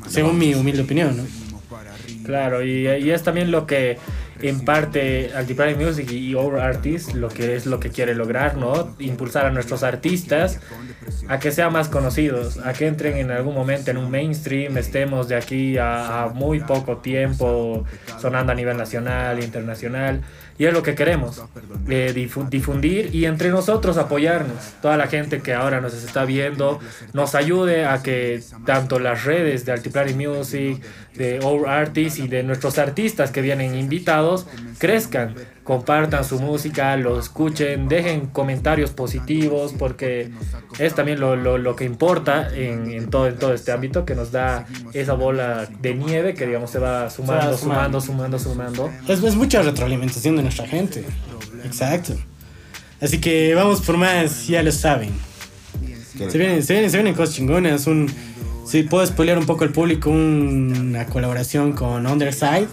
según 0.09 0.37
mi 0.37 0.53
humilde 0.53 0.81
opinión, 0.81 1.17
¿no? 1.17 1.23
Claro, 2.25 2.63
y, 2.63 2.87
es 2.87 3.23
también 3.23 3.51
lo 3.51 3.65
que 3.65 3.97
en 4.41 4.65
parte 4.65 5.31
Altiplanic 5.33 5.77
Music 5.77 6.11
y 6.11 6.35
Our 6.35 6.59
Artists 6.59 7.13
lo 7.13 7.29
que 7.29 7.55
es 7.55 7.65
lo 7.65 7.79
que 7.79 7.89
quiere 7.89 8.13
lograr, 8.15 8.57
¿no? 8.57 8.93
Impulsar 8.99 9.45
a 9.45 9.51
nuestros 9.51 9.83
artistas 9.83 10.59
a 11.29 11.39
que 11.39 11.51
sean 11.51 11.71
más 11.71 11.87
conocidos, 11.87 12.57
a 12.57 12.73
que 12.73 12.87
entren 12.87 13.15
en 13.17 13.31
algún 13.31 13.53
momento 13.53 13.91
en 13.91 13.97
un 13.97 14.11
mainstream, 14.11 14.77
estemos 14.77 15.29
de 15.29 15.35
aquí 15.35 15.77
a, 15.77 16.23
a 16.23 16.27
muy 16.29 16.59
poco 16.59 16.97
tiempo 16.97 17.85
sonando 18.19 18.51
a 18.51 18.55
nivel 18.55 18.75
nacional, 18.75 19.41
internacional, 19.41 20.21
y 20.57 20.65
es 20.65 20.73
lo 20.73 20.81
que 20.83 20.95
queremos, 20.95 21.43
eh, 21.89 22.13
difu- 22.15 22.47
difundir 22.49 23.13
y 23.13 23.25
entre 23.25 23.49
nosotros 23.49 23.97
apoyarnos, 23.97 24.73
toda 24.81 24.95
la 24.95 25.07
gente 25.07 25.41
que 25.41 25.53
ahora 25.53 25.81
nos 25.81 25.93
está 25.93 26.23
viendo, 26.25 26.79
nos 27.13 27.35
ayude 27.35 27.85
a 27.85 28.01
que 28.01 28.41
tanto 28.65 28.99
las 28.99 29.25
redes 29.25 29.65
de 29.65 29.73
Altiplanic 29.73 30.15
Music, 30.15 30.81
de 31.15 31.39
Our 31.41 31.67
Artists 31.67 32.19
y 32.19 32.27
de 32.27 32.43
nuestros 32.43 32.77
artistas 32.77 33.31
que 33.31 33.41
vienen 33.41 33.75
invitados 33.75 34.47
crezcan, 34.79 35.35
compartan 35.65 36.23
su 36.23 36.39
música, 36.39 36.95
lo 36.95 37.19
escuchen, 37.19 37.87
dejen 37.87 38.27
comentarios 38.27 38.91
positivos 38.91 39.73
porque 39.77 40.29
es 40.77 40.93
también 40.93 41.19
lo, 41.19 41.35
lo, 41.35 41.57
lo 41.57 41.75
que 41.75 41.85
importa 41.85 42.55
en, 42.55 42.91
en 42.91 43.09
todo, 43.09 43.27
en 43.27 43.35
todo 43.37 43.51
este 43.51 43.71
ámbito 43.71 44.05
que 44.05 44.13
nos 44.13 44.31
da 44.31 44.67
esa 44.93 45.13
bola 45.13 45.67
de 45.81 45.95
nieve 45.95 46.35
que 46.35 46.45
digamos 46.45 46.69
se 46.69 46.77
va 46.77 47.09
sumando, 47.09 47.57
sumando. 47.57 47.99
sumando, 47.99 48.39
sumando, 48.39 48.85
sumando. 48.85 48.91
Es, 49.07 49.23
es 49.23 49.35
mucha 49.35 49.63
retroalimentación 49.63 50.35
de 50.37 50.43
nuestra 50.43 50.67
gente. 50.67 51.03
Exacto. 51.63 52.13
Así 53.01 53.19
que 53.19 53.55
vamos 53.55 53.81
por 53.81 53.97
más, 53.97 54.45
ya 54.45 54.61
lo 54.61 54.71
saben. 54.71 55.09
Se 56.15 56.37
vienen, 56.37 56.61
se 56.61 56.73
vienen, 56.73 56.91
se 56.91 56.97
vienen 56.97 57.15
cosas 57.15 57.33
chingonas. 57.33 57.87
Un, 57.87 58.07
si 58.67 58.83
puedo 58.83 59.03
spoilear 59.03 59.39
un 59.39 59.47
poco 59.47 59.63
al 59.63 59.71
público, 59.71 60.11
una 60.11 61.07
colaboración 61.07 61.73
con 61.73 62.05
Underside. 62.05 62.67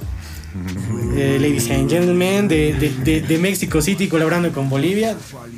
eh, 1.14 1.38
ladies 1.40 1.70
and 1.70 1.90
gentlemen, 1.90 2.48
de, 2.48 2.72
de, 2.74 2.90
de, 3.04 3.20
de 3.22 3.38
Mexico 3.38 3.80
City 3.80 4.08
colaborando 4.08 4.50
con 4.52 4.68
Bolivia. 4.68 5.16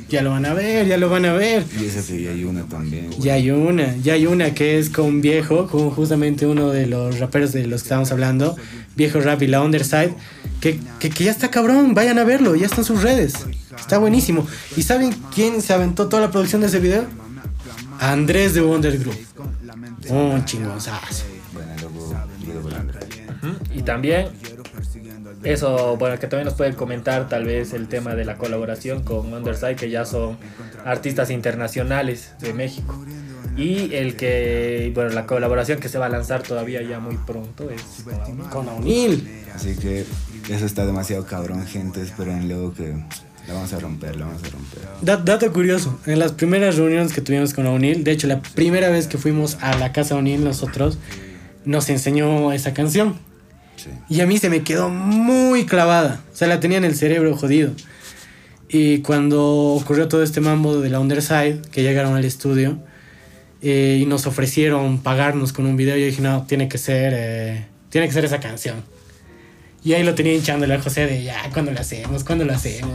Ya 0.09 0.21
lo 0.21 0.31
van 0.31 0.45
a 0.45 0.53
ver, 0.53 0.85
ya 0.87 0.97
lo 0.97 1.09
van 1.09 1.25
a 1.25 1.33
ver. 1.33 1.65
Y 1.79 1.85
esa 1.85 2.01
ya 2.13 2.31
hay 2.31 2.43
una 2.43 2.63
también. 2.65 3.07
güey. 3.07 3.19
Ya 3.19 3.33
hay 3.33 3.51
una, 3.51 3.95
ya 3.97 4.13
hay 4.13 4.25
una 4.25 4.53
que 4.53 4.77
es 4.77 4.89
con 4.89 5.21
Viejo, 5.21 5.67
con 5.67 5.89
justamente 5.91 6.45
uno 6.45 6.69
de 6.69 6.87
los 6.87 7.19
raperos 7.19 7.51
de 7.53 7.65
los 7.67 7.81
que 7.81 7.85
estábamos 7.85 8.11
hablando, 8.11 8.55
Viejo 8.95 9.19
Rap 9.19 9.41
y 9.41 9.47
la 9.47 9.61
Underside, 9.61 10.13
que, 10.61 10.79
que, 10.99 11.09
que 11.09 11.23
ya 11.23 11.31
está 11.31 11.49
cabrón, 11.49 11.93
vayan 11.93 12.19
a 12.19 12.23
verlo, 12.23 12.55
ya 12.55 12.65
está 12.65 12.77
en 12.81 12.85
sus 12.85 13.01
redes, 13.01 13.33
está 13.77 13.97
buenísimo. 13.97 14.47
¿Y 14.77 14.83
saben 14.83 15.13
quién 15.33 15.61
se 15.61 15.73
aventó 15.73 16.07
toda 16.07 16.21
la 16.21 16.31
producción 16.31 16.61
de 16.61 16.67
ese 16.67 16.79
video? 16.79 17.05
Andrés 17.99 18.53
de 18.53 18.61
Wonder 18.61 18.97
Group. 18.97 19.15
Un 20.09 20.45
chingonzazo. 20.45 21.23
Bueno, 21.53 21.71
luego, 21.81 22.13
luego 22.45 22.69
la 22.69 22.81
otra. 22.81 22.99
Y 23.75 23.81
también 23.83 24.27
eso, 25.45 25.95
bueno, 25.97 26.19
que 26.19 26.27
también 26.27 26.45
nos 26.45 26.55
pueden 26.55 26.73
comentar 26.75 27.29
tal 27.29 27.45
vez 27.45 27.73
el 27.73 27.87
tema 27.87 28.15
de 28.15 28.25
la 28.25 28.37
colaboración 28.37 29.03
con 29.03 29.33
Underside, 29.33 29.75
que 29.75 29.89
ya 29.89 30.05
son 30.05 30.37
artistas 30.85 31.29
internacionales 31.31 32.33
de 32.41 32.53
México. 32.53 33.03
Y 33.57 33.93
el 33.95 34.17
que, 34.17 34.91
bueno, 34.93 35.11
la 35.11 35.25
colaboración 35.25 35.79
que 35.79 35.87
se 35.87 35.97
va 35.97 36.07
a 36.07 36.09
lanzar 36.09 36.43
todavía 36.43 36.81
ya 36.81 36.99
muy 36.99 37.15
pronto 37.17 37.69
es 37.69 37.81
con 38.49 38.67
Aunil. 38.67 39.43
Así 39.55 39.75
que 39.77 40.05
eso 40.49 40.65
está 40.65 40.85
demasiado 40.85 41.25
cabrón, 41.25 41.65
gente. 41.65 42.01
Esperen 42.01 42.49
luego 42.49 42.73
que 42.73 42.93
la 43.47 43.53
vamos 43.53 43.71
a 43.71 43.79
romper, 43.79 44.17
la 44.17 44.25
vamos 44.25 44.41
a 44.43 44.47
romper. 44.49 44.79
Da- 45.01 45.15
dato 45.17 45.53
curioso, 45.53 45.97
en 46.05 46.19
las 46.19 46.33
primeras 46.33 46.75
reuniones 46.75 47.13
que 47.13 47.21
tuvimos 47.21 47.53
con 47.53 47.65
Aunil, 47.65 48.03
de 48.03 48.11
hecho 48.11 48.27
la 48.27 48.41
primera 48.41 48.89
vez 48.89 49.07
que 49.07 49.17
fuimos 49.17 49.57
a 49.61 49.77
la 49.77 49.93
casa 49.93 50.15
Aunil 50.15 50.43
nosotros, 50.43 50.97
nos 51.63 51.87
enseñó 51.89 52.51
esa 52.51 52.73
canción. 52.73 53.17
Sí. 53.75 53.89
Y 54.09 54.21
a 54.21 54.25
mí 54.27 54.37
se 54.37 54.49
me 54.49 54.63
quedó 54.63 54.89
muy 54.89 55.65
clavada. 55.65 56.21
O 56.33 56.35
sea, 56.35 56.47
la 56.47 56.59
tenía 56.59 56.77
en 56.77 56.85
el 56.85 56.95
cerebro 56.95 57.35
jodido. 57.35 57.71
Y 58.69 58.99
cuando 58.99 59.43
ocurrió 59.73 60.07
todo 60.07 60.23
este 60.23 60.41
mambo 60.41 60.79
de 60.81 60.89
la 60.89 60.99
Underside, 60.99 61.61
que 61.71 61.83
llegaron 61.83 62.15
al 62.15 62.25
estudio 62.25 62.79
eh, 63.61 63.99
y 64.01 64.05
nos 64.05 64.25
ofrecieron 64.27 64.99
pagarnos 64.99 65.53
con 65.53 65.65
un 65.65 65.77
video, 65.77 65.95
yo 65.97 66.05
dije, 66.05 66.21
no, 66.21 66.45
tiene 66.47 66.67
que 66.67 66.77
ser, 66.77 67.13
eh, 67.15 67.65
tiene 67.89 68.07
que 68.07 68.13
ser 68.13 68.25
esa 68.25 68.39
canción. 68.39 68.83
Y 69.83 69.93
ahí 69.93 70.03
lo 70.03 70.15
tenía 70.15 70.33
hinchándole 70.33 70.73
a 70.73 70.81
José 70.81 71.05
de, 71.05 71.23
ya, 71.23 71.49
¿cuándo 71.53 71.71
lo 71.71 71.79
hacemos? 71.79 72.23
¿Cuándo 72.23 72.43
lo 72.43 72.53
hacemos? 72.53 72.91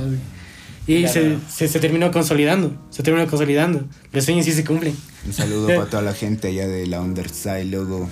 Y 0.86 1.02
Claro. 1.04 1.12
se, 1.12 1.38
se, 1.48 1.68
se 1.68 1.78
terminó 1.78 2.10
consolidando, 2.10 2.74
se 2.90 3.04
terminó 3.04 3.26
consolidando. 3.28 3.84
Los 4.12 4.24
sueños 4.24 4.44
sí 4.46 4.52
se 4.52 4.64
cumplen. 4.64 4.96
Un 5.24 5.32
saludo 5.32 5.68
para 5.68 5.86
toda 5.90 6.02
la 6.02 6.14
gente 6.14 6.48
allá 6.48 6.66
de 6.66 6.86
la 6.88 7.00
Underside, 7.00 7.66
luego 7.66 8.08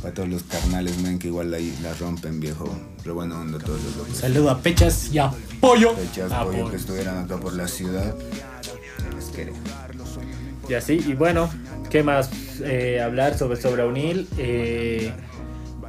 para 0.00 0.14
todos 0.14 0.28
los 0.28 0.42
carnales, 0.44 0.98
men, 0.98 1.18
que 1.18 1.28
igual 1.28 1.52
ahí 1.54 1.76
la 1.82 1.92
rompen, 1.94 2.40
viejo. 2.40 2.68
Pero 3.02 3.14
bueno, 3.14 3.40
onda 3.40 3.58
todos 3.58 3.82
los 3.84 3.96
locos. 3.96 4.16
Saludo 4.16 4.50
a 4.50 4.58
Pechas, 4.58 5.10
ya. 5.12 5.30
pollo. 5.60 5.94
Fechas, 5.94 6.30
Ah, 6.32 6.44
pollo, 6.44 6.70
que 6.70 6.76
estuvieran 6.76 7.18
acá 7.24 7.36
por 7.38 7.52
la 7.54 7.68
ciudad. 7.68 8.14
Les. 9.14 9.30
Y 10.68 10.74
así, 10.74 11.02
y 11.06 11.14
bueno, 11.14 11.50
¿qué 11.90 12.02
más 12.02 12.30
eh, 12.62 13.00
hablar 13.00 13.36
sobre, 13.36 13.60
sobre 13.60 13.84
Unil? 13.84 14.28
Eh, 14.38 15.12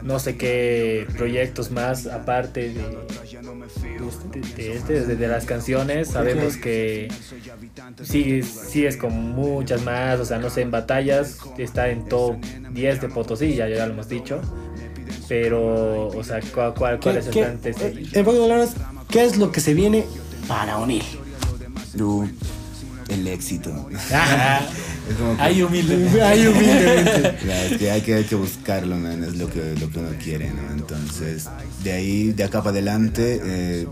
no 0.02 0.18
sé 0.20 0.38
qué 0.38 1.06
proyectos 1.18 1.70
más 1.72 2.08
aparte 2.08 2.70
de, 2.74 2.98
de, 4.56 4.74
este, 4.76 5.06
de, 5.06 5.16
de 5.16 5.28
las 5.28 5.46
canciones. 5.46 6.10
Sabemos 6.10 6.58
que 6.58 7.10
sigues, 8.04 8.48
sigues 8.48 8.98
con 8.98 9.14
muchas 9.34 9.82
más, 9.84 10.20
o 10.20 10.26
sea, 10.26 10.38
no 10.40 10.50
sé, 10.50 10.62
en 10.62 10.72
batallas 10.72 11.38
está 11.58 11.90
en 11.90 12.06
top 12.06 12.36
10 12.74 13.02
de 13.02 13.10
Potosí, 13.10 13.56
ya, 13.56 13.68
ya 13.70 13.86
lo 13.86 13.94
hemos 13.94 14.10
dicho. 14.10 14.42
Pero, 15.28 16.08
o 16.08 16.24
sea, 16.24 16.40
¿cuál, 16.54 16.74
cuál, 16.74 17.00
cuál 17.00 17.18
es 17.18 17.28
el 17.28 17.34
¿Qué- 17.34 17.40
plan 17.42 17.60
este- 17.64 18.20
en 18.20 18.26
pocas 18.26 18.42
palabras, 18.42 18.70
¿qué 19.10 19.24
es 19.24 19.38
lo 19.38 19.52
que 19.52 19.62
se 19.62 19.74
viene 19.74 20.06
para 20.48 20.78
unir? 20.78 21.04
Uh, 22.00 22.26
el 23.10 23.28
éxito. 23.28 23.90
Es 25.10 25.16
como 25.16 25.36
que- 25.36 25.42
Ahí 25.42 25.62
humilde. 25.62 26.22
Ahí 26.24 26.48
humildemente. 26.48 27.38
Claro, 27.42 27.70
es 27.72 27.78
que 27.78 27.92
hay 27.92 28.02
que, 28.02 28.14
hay 28.16 28.24
que 28.24 28.36
buscarlo, 28.36 28.96
man, 28.98 29.24
es 29.24 29.36
lo 29.36 29.48
que, 29.50 29.76
lo 29.80 29.90
que 29.90 30.00
uno 30.00 30.10
quiere, 30.24 30.52
¿no? 30.52 30.72
Entonces, 30.72 31.48
de 31.84 31.92
ahí, 31.94 32.32
de 32.34 32.44
acá 32.44 32.60
para 32.60 32.72
adelante, 32.72 33.42
eh, 33.44 33.88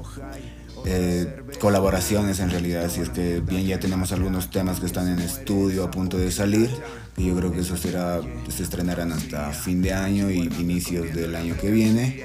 eh, 0.86 1.28
colaboraciones 1.60 2.40
en 2.40 2.52
realidad, 2.52 2.90
si 2.90 3.02
es 3.02 3.10
que 3.10 3.42
bien 3.42 3.66
ya 3.68 3.80
tenemos 3.80 4.12
algunos 4.12 4.50
temas 4.50 4.80
que 4.80 4.86
están 4.86 5.08
en 5.12 5.20
estudio 5.20 5.84
a 5.84 5.92
punto 5.92 6.18
de 6.18 6.32
salir, 6.32 6.70
y 7.18 7.28
yo 7.28 7.36
creo 7.36 7.52
que 7.52 7.62
eso 7.62 7.76
será, 7.76 8.22
se 8.56 8.64
estrenarán 8.64 9.12
hasta 9.12 9.52
fin 9.52 9.82
de 9.82 9.94
año 9.94 10.30
y 10.32 10.44
inicios 10.60 11.14
del 11.14 11.36
año 11.36 11.56
que 11.60 11.70
viene. 11.70 12.24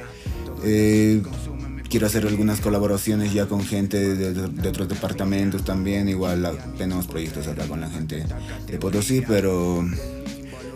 Eh, 0.64 1.20
quiero 1.94 2.08
hacer 2.08 2.26
algunas 2.26 2.60
colaboraciones 2.60 3.32
ya 3.32 3.46
con 3.46 3.64
gente 3.64 4.16
de, 4.16 4.68
otros 4.68 4.88
departamentos 4.88 5.64
también, 5.64 6.08
igual 6.08 6.42
la- 6.42 6.50
tenemos 6.76 7.06
proyectos 7.06 7.46
acá 7.46 7.68
con 7.68 7.80
la 7.80 7.88
gente 7.88 8.26
de 8.66 8.78
Potosí, 8.78 9.20
pero 9.20 9.88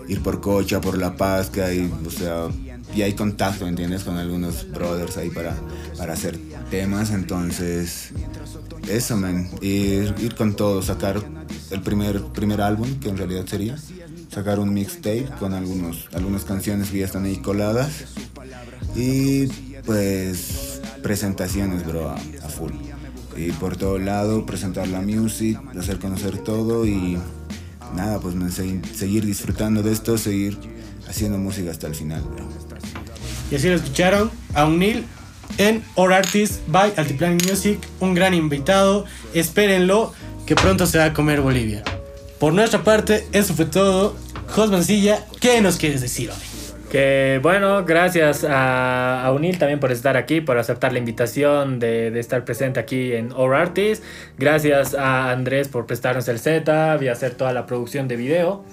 ir 0.06 0.22
por 0.22 0.40
Cocha, 0.40 0.80
por 0.80 0.96
La 0.96 1.16
Paz, 1.16 1.50
que 1.50 1.60
hay, 1.60 1.92
o 2.06 2.08
sea, 2.08 2.46
y 2.94 3.02
hay 3.02 3.14
contacto, 3.14 3.66
¿entiendes? 3.66 4.04
Con 4.04 4.16
algunos 4.16 4.70
brothers 4.70 5.16
ahí 5.16 5.28
para, 5.30 5.56
para 5.96 6.12
hacer 6.12 6.38
temas, 6.70 7.10
entonces, 7.10 8.10
eso, 8.88 9.16
man, 9.16 9.50
ir, 9.60 10.14
ir 10.20 10.36
con 10.36 10.54
todo, 10.54 10.82
sacar 10.82 11.20
el 11.72 11.82
primer, 11.82 12.22
primer 12.26 12.60
álbum, 12.60 13.00
que 13.00 13.08
en 13.08 13.16
realidad 13.16 13.44
sería, 13.46 13.76
sacar 14.32 14.60
un 14.60 14.72
mixtape 14.72 15.26
con 15.40 15.52
algunos, 15.52 16.08
algunas 16.12 16.44
canciones 16.44 16.90
que 16.90 17.00
ya 17.00 17.06
están 17.06 17.24
ahí 17.24 17.38
coladas, 17.38 18.04
y 18.94 19.48
pues 19.84 20.77
presentaciones, 21.02 21.86
bro, 21.86 22.10
a, 22.10 22.48
full. 22.48 22.72
Y 23.36 23.52
por 23.52 23.76
todo 23.76 23.98
lado, 23.98 24.44
presentar 24.46 24.88
la 24.88 25.00
music, 25.00 25.58
hacer 25.78 25.98
conocer 25.98 26.38
todo 26.38 26.86
y 26.86 27.18
nada, 27.94 28.18
pues 28.20 28.34
seguir 28.94 29.24
disfrutando 29.24 29.82
de 29.82 29.92
esto, 29.92 30.18
seguir 30.18 30.58
haciendo 31.08 31.38
música 31.38 31.70
hasta 31.70 31.86
el 31.86 31.94
final, 31.94 32.22
bro. 32.22 32.48
Y 33.50 33.54
así 33.54 33.68
lo 33.68 33.76
escucharon 33.76 34.30
a 34.54 34.66
Unil 34.66 35.04
en 35.56 35.82
Or 35.94 36.12
Artist 36.12 36.60
by 36.68 36.92
Altiplanic 36.96 37.48
Music, 37.48 37.78
un 38.00 38.14
gran 38.14 38.34
invitado. 38.34 39.04
Espérenlo, 39.34 40.12
que 40.46 40.54
pronto 40.54 40.86
se 40.86 40.98
va 40.98 41.06
a 41.06 41.12
comer 41.14 41.40
Bolivia. 41.40 41.82
Por 42.38 42.52
nuestra 42.52 42.84
parte, 42.84 43.26
eso 43.32 43.54
fue 43.54 43.64
todo. 43.64 44.16
Jos 44.48 44.70
Mancilla, 44.70 45.26
¿qué 45.40 45.60
nos 45.60 45.76
quieres 45.76 46.00
decir 46.00 46.30
hoy? 46.30 46.47
Que 46.90 47.38
bueno, 47.42 47.84
gracias 47.84 48.46
a, 48.48 49.30
Unil 49.34 49.58
también 49.58 49.78
por 49.78 49.92
estar 49.92 50.16
aquí, 50.16 50.40
por 50.40 50.56
aceptar 50.56 50.92
la 50.92 50.98
invitación 50.98 51.78
de, 51.78 52.18
estar 52.18 52.46
presente 52.46 52.80
aquí 52.80 53.12
en 53.12 53.30
Our 53.32 53.54
Artist. 53.54 54.02
Gracias 54.38 54.94
a 54.94 55.30
Andrés 55.30 55.68
por 55.68 55.84
prestarnos 55.84 56.28
el 56.28 56.38
setup 56.38 57.02
y 57.02 57.08
hacer 57.08 57.34
toda 57.34 57.52
la 57.52 57.66
producción 57.66 58.08
de 58.08 58.16
video. 58.16 58.64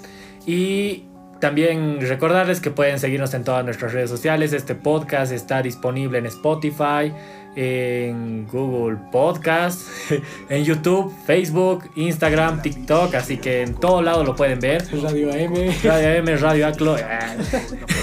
Y 0.48 1.04
también 1.42 2.00
recordarles 2.00 2.62
que 2.62 2.72
pueden 2.72 3.00
seguirnos 3.00 3.34
en 3.34 3.44
todas 3.44 3.66
nuestras 3.66 3.92
redes 3.92 4.10
sociales. 4.10 4.54
Este 4.54 4.76
podcast 4.76 5.34
está 5.34 5.62
disponible 5.62 6.18
en 6.18 6.26
Spotify, 6.26 7.12
en 7.56 8.48
Google 8.52 8.98
Podcast, 9.12 9.88
en 10.50 10.64
YouTube, 10.64 11.14
Facebook, 11.26 11.86
Instagram, 11.96 12.62
TikTok. 12.62 13.16
Así 13.16 13.38
que 13.38 13.62
en 13.62 13.76
todo 13.76 14.02
lado 14.02 14.24
lo 14.24 14.36
pueden 14.36 14.60
ver. 14.60 14.84
Radio 15.02 15.32
AM. 15.32 15.54
Radio 15.84 16.10
M, 16.10 16.38
Radio 16.38 16.68
Aclo. 16.68 16.96
ah. 17.04 17.36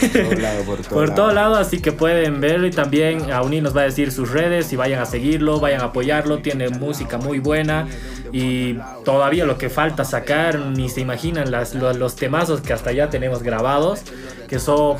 Por 0.00 0.10
todo 0.10 0.40
lado, 0.40 0.64
por 0.64 0.78
todo 0.78 0.94
Por 0.94 1.14
todo 1.14 1.32
lado, 1.32 1.56
así 1.56 1.80
que 1.80 1.92
pueden 1.92 2.40
verlo 2.40 2.66
y 2.66 2.70
también 2.70 3.30
a 3.30 3.42
Unir 3.42 3.62
nos 3.62 3.76
va 3.76 3.82
a 3.82 3.84
decir 3.84 4.10
sus 4.10 4.30
redes 4.30 4.72
y 4.72 4.76
vayan 4.76 5.00
a 5.00 5.06
seguirlo, 5.06 5.60
vayan 5.60 5.82
a 5.82 5.84
apoyarlo, 5.84 6.38
tiene 6.38 6.68
música 6.70 7.18
muy 7.18 7.38
buena 7.38 7.86
y 8.32 8.78
todavía 9.04 9.44
lo 9.44 9.58
que 9.58 9.68
falta 9.68 10.04
sacar, 10.04 10.58
ni 10.58 10.88
se 10.88 11.00
imaginan 11.00 11.50
las, 11.50 11.74
los, 11.74 11.96
los 11.96 12.16
temazos 12.16 12.62
que 12.62 12.72
hasta 12.72 12.92
ya 12.92 13.10
tenemos 13.10 13.42
grabados, 13.42 14.02
que 14.48 14.58
son 14.58 14.96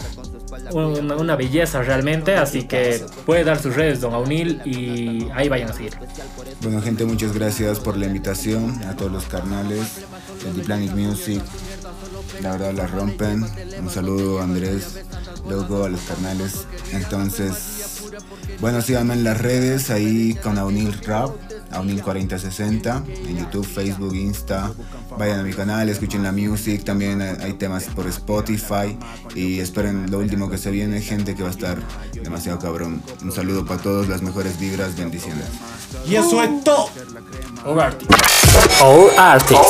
una, 0.73 1.37
belleza 1.37 1.83
realmente, 1.83 2.37
así 2.37 2.65
que 2.65 3.05
puede 3.27 3.45
dar 3.45 3.61
sus 3.61 3.75
redes, 3.75 4.01
don 4.01 4.15
Aunil, 4.15 4.61
y 4.65 5.29
ahí 5.35 5.49
vayan 5.49 5.71
a 5.71 5.73
seguir. 5.73 5.93
Bueno, 6.63 6.81
gente, 6.83 7.05
muchas 7.05 7.33
gracias 7.33 7.79
por 7.79 7.97
la 7.97 8.07
invitación 8.07 8.83
a 8.85 8.97
todos 8.97 9.13
los 9.13 9.25
carnales 9.25 10.03
de 10.45 10.51
The 10.51 10.63
Planet 10.63 10.93
Music. 10.93 11.43
La 12.41 12.53
verdad 12.53 12.73
la 12.73 12.87
rompen. 12.87 13.45
Un 13.79 13.91
saludo 13.91 14.41
Andrés, 14.41 15.05
loco, 15.49 15.85
a 15.85 15.89
los 15.89 16.01
carnales. 16.03 16.67
Entonces, 16.93 18.11
bueno, 18.61 18.81
síganme 18.81 19.15
en 19.15 19.25
las 19.25 19.41
redes, 19.41 19.91
ahí 19.91 20.35
con 20.35 20.59
Aunil 20.59 20.93
Rap, 21.05 21.31
Aunil 21.73 22.03
4060, 22.03 23.05
en 23.07 23.39
YouTube, 23.39 23.67
Facebook, 23.67 24.15
Insta. 24.15 24.73
Vayan 25.19 25.41
a 25.41 25.43
mi 25.43 25.53
canal, 25.53 25.89
escuchen 25.89 26.23
la 26.23 26.33
music, 26.33 26.85
también 26.85 27.21
hay 27.23 27.53
temas 27.55 27.85
por 27.85 28.07
Spotify 28.09 28.97
y 29.35 29.61
esperen 29.61 30.11
lo 30.11 30.19
último 30.19 30.51
que 30.51 30.59
se 30.59 30.71
viene, 30.71 31.01
gente 31.01 31.35
que 31.35 31.43
va 31.43 31.49
a 31.49 31.53
estar 31.53 31.79
demasiado 32.13 32.59
cabrón. 32.59 33.03
Un 33.23 33.33
saludo 33.33 33.65
para 33.65 33.81
todos, 33.81 34.09
las 34.09 34.23
mejores 34.23 34.59
vibras, 34.59 34.97
bendiciones. 34.97 35.47
Y 36.07 36.17
eso 36.17 36.43
es 36.43 36.65
todo. 36.65 36.89
Hogar. 37.65 37.97
Our 38.81 39.11
Artist. 39.17 39.61